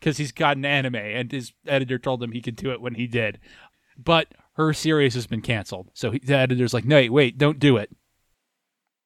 [0.00, 2.94] because he's got an anime and his editor told him he could do it when
[2.96, 3.38] he did.
[3.96, 5.90] But her series has been canceled.
[5.94, 7.90] So he, the editor's like, no, wait, wait, don't do it.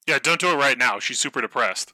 [0.09, 0.19] yeah.
[0.23, 0.99] Don't do it right now.
[0.99, 1.93] She's super depressed.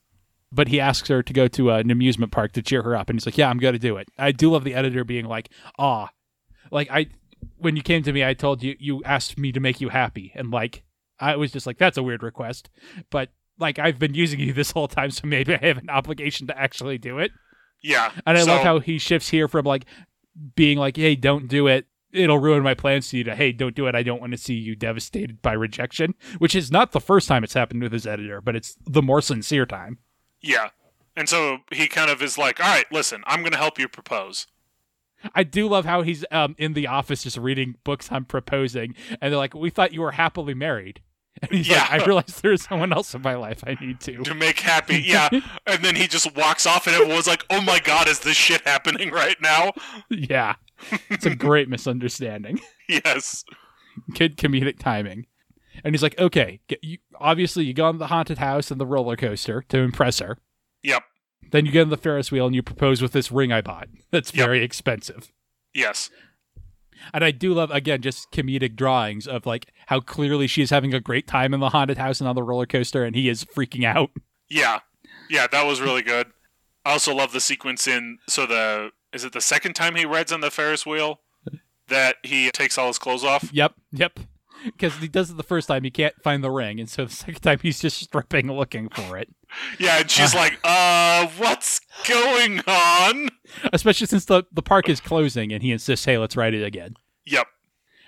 [0.51, 3.11] But he asks her to go to uh, an amusement park to cheer her up.
[3.11, 4.09] And he's like, yeah, I'm going to do it.
[4.19, 6.09] I do love the editor being like, ah.
[6.71, 7.09] Like, I,
[7.59, 10.33] when you came to me, I told you, you asked me to make you happy.
[10.35, 10.85] And like,
[11.21, 12.71] I was just like, that's a weird request.
[13.11, 16.47] But like, I've been using you this whole time, so maybe I have an obligation
[16.47, 17.33] to actually do it.
[17.83, 18.13] Yeah.
[18.27, 19.85] And I so, love how he shifts here from like
[20.55, 21.87] being like, "Hey, don't do it.
[22.13, 23.95] It'll ruin my plans to you." To "Hey, don't do it.
[23.95, 27.45] I don't want to see you devastated by rejection." Which is not the first time
[27.45, 29.99] it's happened with his editor, but it's the more sincere time.
[30.41, 30.71] Yeah.
[31.17, 33.89] And so he kind of is like, all right, listen, I'm going to help you
[33.89, 34.47] propose.
[35.35, 39.33] I do love how he's um in the office just reading books on proposing, and
[39.33, 41.01] they're like, "We thought you were happily married,"
[41.43, 41.89] and he's like, Yeah.
[41.91, 45.03] "I realized there's someone else in my life I need to." to make happy.
[45.05, 45.29] Yeah.
[45.67, 48.61] and then he just walks off, and everyone's like, oh my God, is this shit
[48.65, 49.73] happening right now?
[50.09, 50.55] yeah,
[51.11, 52.61] it's a great misunderstanding.
[52.89, 53.45] Yes.
[54.15, 55.27] Kid comedic timing,
[55.85, 58.87] and he's like, "Okay, get, you obviously you go on the haunted house and the
[58.87, 60.39] roller coaster to impress her."
[60.83, 61.03] Yep.
[61.51, 63.89] Then you get on the Ferris wheel and you propose with this ring I bought.
[64.11, 64.47] That's Yep.
[64.47, 65.33] very expensive.
[65.75, 66.11] Yes.
[67.15, 71.01] And I do love again just comedic drawings of like how clearly she's having a
[71.01, 73.85] great time in the haunted house and on the roller coaster and he is freaking
[73.85, 74.11] out.
[74.51, 74.81] Yeah.
[75.29, 76.29] Yeah, that was really good.
[76.85, 80.33] I also love the sequence in so the is it the second time he rides
[80.33, 81.21] on the Ferris wheel
[81.89, 83.51] that he takes all his clothes off?
[83.53, 84.19] Yep, yep.
[84.65, 87.13] Because he does it the first time, he can't find the ring, and so the
[87.13, 89.29] second time he's just stripping looking for it.
[89.79, 93.31] Yeah, and she's like, "Uh, what's going on?"
[93.73, 96.95] Especially since the, the park is closing and he insists, hey, let's ride it again.
[97.27, 97.47] Yep.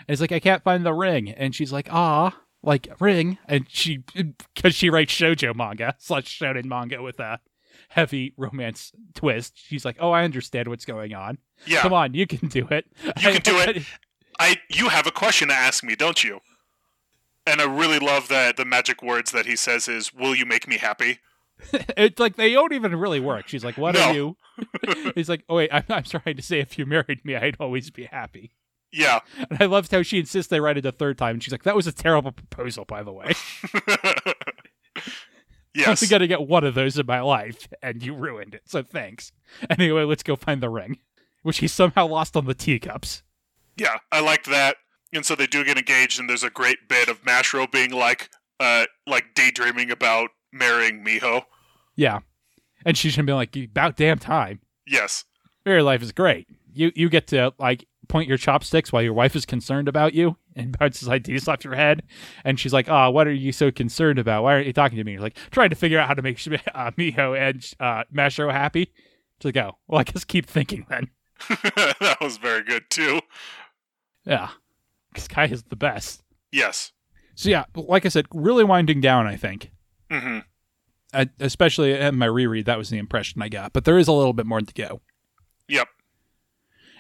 [0.01, 1.30] And he's like, I can't find the ring.
[1.30, 3.38] And she's like, ah, like, ring.
[3.46, 4.05] And she,
[4.55, 7.40] because she writes shoujo manga, slash shonen manga with a
[7.88, 11.38] heavy romance twist, she's like, oh, I understand what's going on.
[11.66, 11.80] Yeah.
[11.82, 12.86] Come on, you can do it.
[13.05, 13.82] You can do it.
[14.41, 16.41] I you have a question to ask me, don't you?
[17.47, 20.66] And I really love that the magic words that he says is, "Will you make
[20.66, 21.18] me happy?"
[21.72, 23.49] it's like they don't even really work.
[23.49, 24.01] She's like, "What No.
[24.03, 24.36] are you?"
[25.14, 27.91] He's like, "Oh wait, I'm, I'm trying to say if you married me, I'd always
[27.91, 28.53] be happy."
[28.93, 29.20] Yeah.
[29.51, 31.64] And I loved how she insists they write it a third time, and she's like,
[31.64, 33.32] "That was a terrible proposal, by the way.
[35.74, 36.03] yes.
[36.03, 38.62] I'm gonna get one of those in my life, and you ruined it.
[38.66, 39.32] So thanks."
[39.68, 40.99] Anyway, let's go find the ring,
[41.43, 43.22] which he somehow lost on the teacups.
[43.80, 44.76] Yeah, I liked that.
[45.12, 48.28] And so they do get engaged, and there's a great bit of Mashiro being like,
[48.60, 51.44] uh, like daydreaming about marrying Miho.
[51.96, 52.20] Yeah,
[52.84, 55.24] and she's gonna be like, "About damn time." Yes.
[55.64, 56.46] Married life is great.
[56.72, 60.36] You you get to like point your chopsticks while your wife is concerned about you
[60.54, 62.02] and bounces ideas off your head.
[62.44, 64.42] And she's like, "Oh, what are you so concerned about?
[64.42, 66.36] Why aren't you talking to me?" You're like, trying to figure out how to make
[66.46, 68.92] uh, Miho and uh, Mashiro happy.
[69.40, 71.08] She's like, "Oh, well, I guess keep thinking then."
[71.48, 73.20] that was very good too.
[74.30, 74.50] Yeah,
[75.12, 76.22] because Kai is the best.
[76.52, 76.92] Yes.
[77.34, 79.26] So yeah, like I said, really winding down.
[79.26, 79.70] I think,
[80.10, 80.38] hmm
[81.12, 83.72] uh, especially in my reread, that was the impression I got.
[83.72, 85.00] But there is a little bit more to go.
[85.68, 85.88] Yep.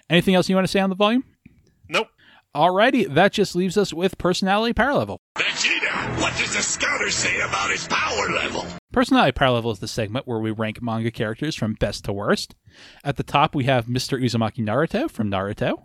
[0.08, 1.24] Anything else you want to say on the volume?
[1.88, 2.08] Nope.
[2.54, 5.20] Alrighty, that just leaves us with personality power level.
[5.38, 8.66] Vegeta, what does the scouter say about his power level?
[8.92, 12.56] Personality Power Level is the segment where we rank manga characters from best to worst.
[13.04, 14.20] At the top, we have Mr.
[14.20, 15.84] Uzumaki Naruto from Naruto.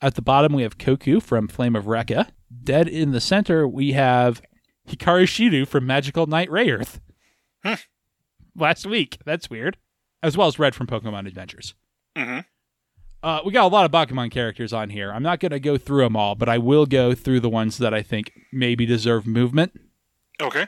[0.00, 2.28] At the bottom, we have Koku from Flame of Rekka.
[2.64, 4.40] Dead in the center, we have
[4.88, 7.00] Hikaru Shidou from Magical Knight Rayearth.
[8.56, 9.18] Last week.
[9.24, 9.76] That's weird.
[10.22, 11.74] As well as Red from Pokemon Adventures.
[12.16, 12.40] hmm
[13.22, 15.12] Uh, we got a lot of Pokemon characters on here.
[15.12, 17.78] I'm not going to go through them all, but I will go through the ones
[17.78, 19.78] that I think maybe deserve movement.
[20.40, 20.66] Okay.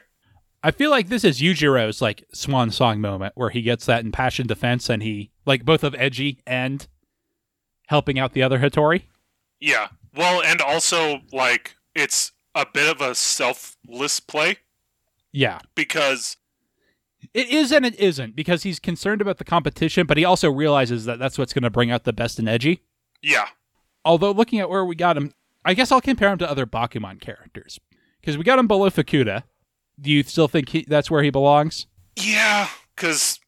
[0.62, 4.48] I feel like this is Yujiro's like swan song moment where he gets that impassioned
[4.48, 6.86] defense and he like both of Eiji and
[7.86, 9.04] helping out the other Hattori.
[9.60, 9.88] Yeah.
[10.14, 14.56] Well, and also like it's a bit of a selfless play
[15.32, 15.58] Yeah.
[15.74, 16.36] because
[17.34, 21.04] It is and it isn't because he's concerned about the competition, but he also realizes
[21.04, 22.80] that that's what's going to bring out the best in Eiji.
[23.22, 23.46] yeah,
[24.04, 25.32] Although looking at where we got him,
[25.64, 27.78] I guess I'll compare him to other Bakuman characters
[28.20, 29.42] because we got him below Fukuda.
[30.00, 31.86] Do you still think he, that's where he belongs?
[32.16, 33.38] yeah, because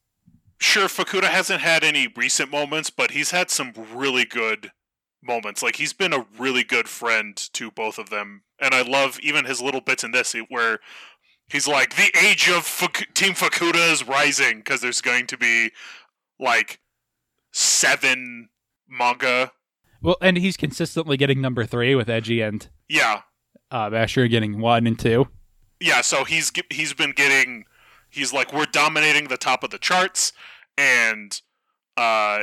[0.61, 4.71] sure Fukuda hasn't had any recent moments, but he's had some really good
[5.23, 5.63] moments.
[5.63, 9.45] Like he's been a really good friend to both of them, and I love even
[9.45, 10.79] his little bits in this where
[11.49, 15.71] he's like, "The age of Fuk- Team Fukuda is rising," because there's going to be
[16.39, 16.81] like
[17.53, 18.49] seven
[18.89, 19.53] manga.
[20.01, 23.23] Well, and he's consistently getting number three with Eiji and Yeah,
[23.71, 25.29] uh, Basher getting one and two.
[25.81, 27.65] yeah so he's he's been getting
[28.11, 30.33] he's like we're dominating the top of the charts
[30.79, 31.41] and
[31.97, 32.43] uh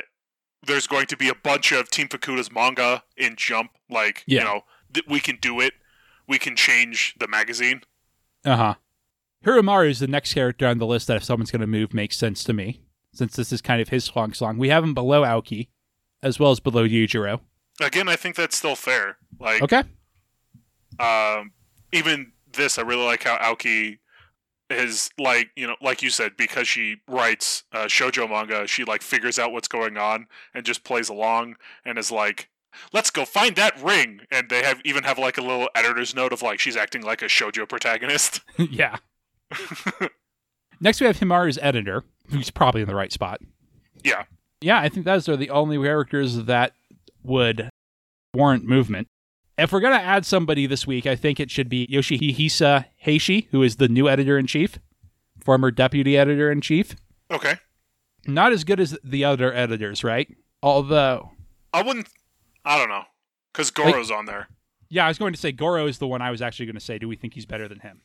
[0.66, 4.40] there's going to be a bunch of team fukuda's manga in jump like Yeah.
[4.40, 4.62] you know
[4.94, 5.74] th- we can do it
[6.28, 7.82] we can change the magazine
[8.46, 8.74] Uh huh.
[9.46, 12.18] Hiramaru is the next character on the list that if someone's going to move makes
[12.18, 12.82] sense to me,
[13.14, 14.58] since this is kind of his song song.
[14.58, 15.70] We have him below Aoki,
[16.22, 17.40] as well as below Yujiro.
[17.82, 19.84] again i think that's still fair like Okay.
[21.00, 21.52] um
[21.94, 24.00] even this i really like how aoki
[24.70, 29.02] is like you know like you said because she writes uh, shojo manga she like
[29.02, 32.50] figures out what's going on and just plays along and is like
[32.94, 36.32] let's go find that ring and they have even have like a little editor's note
[36.32, 38.98] of like she's acting like a shojo protagonist yeah.
[40.82, 43.42] Next, we have Himaru's editor, who's probably in the right spot.
[44.04, 44.24] yeah
[44.62, 46.74] Yeah, I think those are the only characters that
[47.24, 47.70] would
[48.34, 49.08] warrant movement.
[49.60, 53.48] If we're going to add somebody this week, I think it should be Yoshihisa Heishi,
[53.52, 54.80] who is the new editor in chief,
[55.44, 56.96] former deputy editor in chief.
[57.30, 57.56] okay
[58.26, 60.36] Not as good as the other editors, right?
[60.62, 61.32] Although,
[61.72, 62.08] i wouldn't
[62.66, 63.04] i don't know
[63.54, 64.50] because goro's on there
[64.90, 66.82] yeah, I was going to say Goro is the one I was actually going to
[66.82, 66.98] say.
[66.98, 68.02] Do we think he's better than him?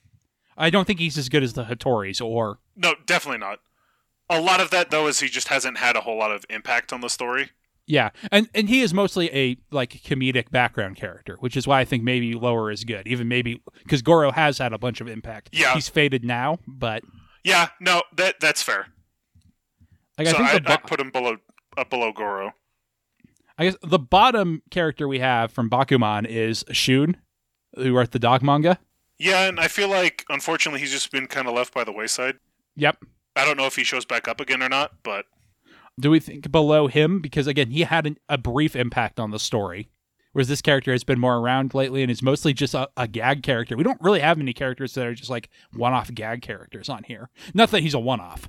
[0.56, 3.58] I don't think he's as good as the Hattoris or no definitely not
[4.30, 6.92] a lot of that though is he just hasn't had a whole lot of impact
[6.92, 7.50] on the story
[7.86, 11.84] Yeah, and and he is mostly a like comedic background character, which is why I
[11.84, 13.06] think maybe lower is good.
[13.06, 15.50] Even maybe because Goro has had a bunch of impact.
[15.52, 15.74] Yeah.
[15.74, 17.02] he's faded now, but
[17.44, 18.86] yeah no that that's fair
[20.18, 21.36] like so I think I, the bo- I'd put him below
[21.76, 22.52] up below goro
[23.56, 27.16] I guess the bottom character we have from Bakuman is Shun,
[27.76, 28.80] who wrote the dog manga.
[29.16, 32.40] Yeah, and I feel like unfortunately he's just been kind of left by the wayside.
[32.74, 33.04] Yep.
[33.36, 35.26] I don't know if he shows back up again or not, but
[36.00, 39.38] Do we think below him because again he had an, a brief impact on the
[39.38, 39.88] story,
[40.32, 43.42] whereas this character has been more around lately and is mostly just a, a gag
[43.42, 43.76] character.
[43.76, 47.30] We don't really have many characters that are just like one-off gag characters on here.
[47.54, 48.48] Not that he's a one-off.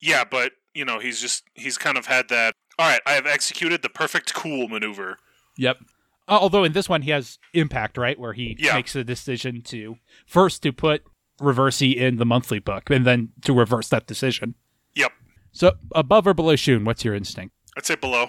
[0.00, 2.54] yeah, but you know he's just he's kind of had that.
[2.78, 5.18] All right, I have executed the perfect cool maneuver.
[5.56, 5.78] Yep.
[6.26, 8.74] Uh, although in this one he has impact, right, where he Yeah.
[8.74, 11.02] makes the decision to first to put
[11.40, 14.54] Reversi in the monthly book and then to reverse that decision.
[14.96, 15.12] Yep,
[15.54, 17.54] So above or below Shun, what's your instinct?
[17.76, 18.26] I'd say below.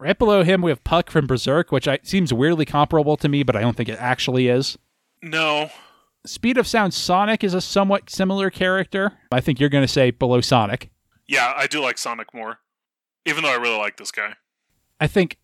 [0.00, 3.42] Right below him, we have Puck from Berserk, which I, seems weirdly comparable to me,
[3.42, 4.78] but I don't think it actually is.
[5.22, 5.70] No,
[6.24, 9.12] Speed of Sound Sonic is a somewhat similar character.
[9.32, 10.90] I think you're going to say below Sonic.
[11.26, 12.58] yeah, I do like Sonic more,
[13.26, 14.34] even though I really like this guy.
[15.00, 15.38] I think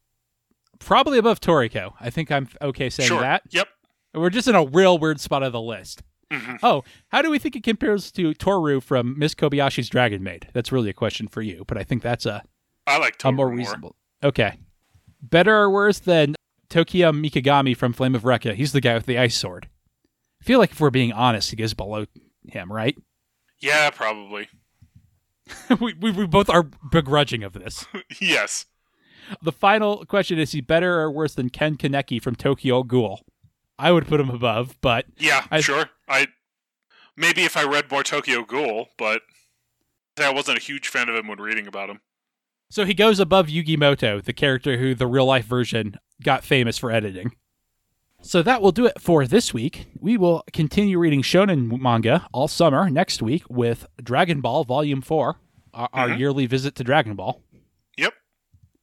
[0.79, 1.95] probably above Toriko.
[2.01, 3.21] I think I'm okay saying sure.
[3.21, 3.43] that.
[3.51, 3.69] Yep.
[4.15, 6.03] We're just in a real weird spot of the list.
[6.35, 6.59] Mhm.
[6.63, 10.49] Oh, how do we think it compares to Toru from Miss Kobayashi's Dragon Maid?
[10.53, 12.43] That's really a question for you, but I think that's a,
[12.87, 13.57] I like a Toru more more.
[13.57, 13.97] reasonable.
[14.23, 14.59] Okay.
[15.23, 16.35] Better or worse than
[16.71, 18.55] Tokiya Mikagami from Flame of Recca?
[18.55, 19.69] He's the guy with the ice sword.
[20.41, 22.07] I feel like if we're being honest, he goes below
[22.49, 22.97] him, right?
[23.61, 24.49] Yeah, probably.
[25.81, 27.87] we, we, we both are begrudging of this.
[28.21, 28.67] yes.
[29.43, 33.21] The final question is he better or worse than Ken Kaneki from Tokyo Ghoul?
[33.79, 35.91] I would put him above, but Yeah, I- sure.
[36.09, 36.29] I
[37.17, 39.23] maybe if I read more Tokyo Ghoul, but
[40.19, 42.01] I wasn't a huge fan of him when reading about him.
[42.71, 46.77] so he goes above Yugi Moto, the character who the real life version got famous
[46.79, 47.33] for editing.
[48.23, 49.87] So that will do it for this week.
[50.01, 55.37] We will continue reading shonen manga all summer next week with Dragon Ball Volume 4,
[55.75, 56.19] our, our Mhm.
[56.19, 57.43] yearly visit to Dragon Ball.
[57.99, 58.15] Yep.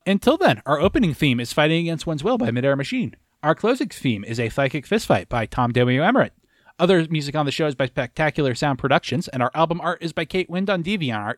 [0.05, 3.15] Until then, our opening theme is Fighting Against One's Will by Midair Machine.
[3.43, 6.03] Our closing theme is A Psychic Fistfight by Tom W.
[6.03, 6.33] Emmerich.
[6.77, 10.13] Other music on the show is by Spectacular Sound Productions, and our album art is
[10.13, 11.37] by Kate Wind on DeviantArt.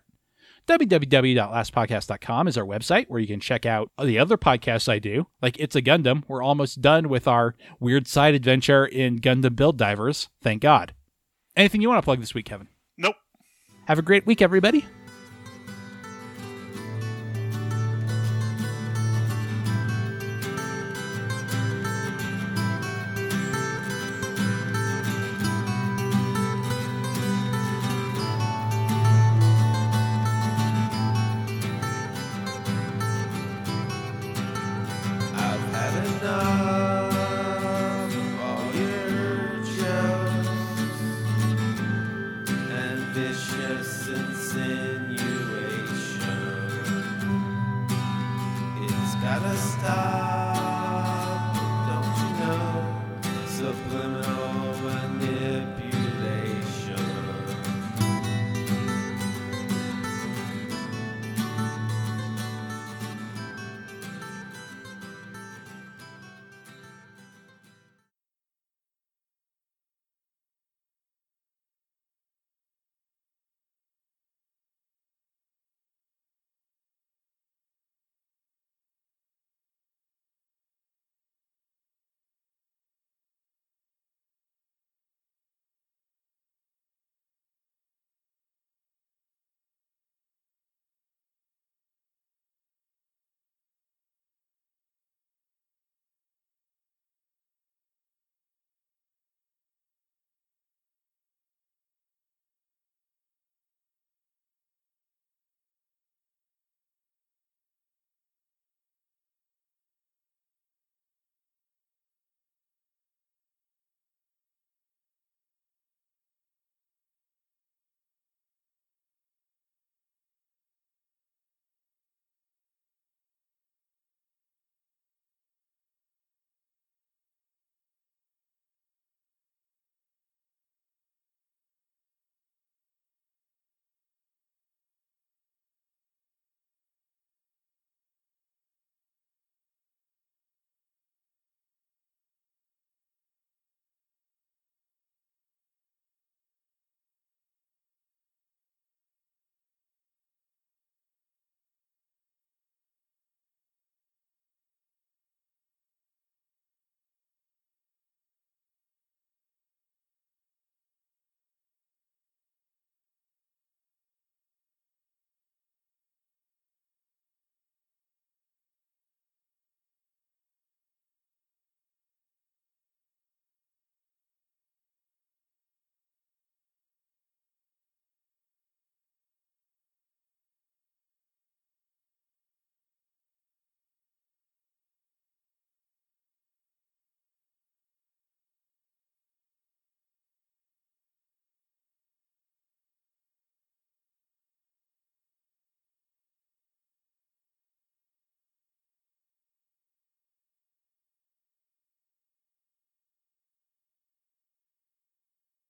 [0.67, 5.57] www.lastpodcast.com is our website where you can check out the other podcasts I do, like
[5.59, 6.23] It's a Gundam.
[6.27, 10.27] We're almost done with our weird side adventure in Gundam Build Divers.
[10.41, 10.93] Thank God.
[11.55, 12.67] Anything you want to plug this week, Kevin?
[12.97, 13.15] Nope.
[13.87, 14.85] Have a great week, everybody.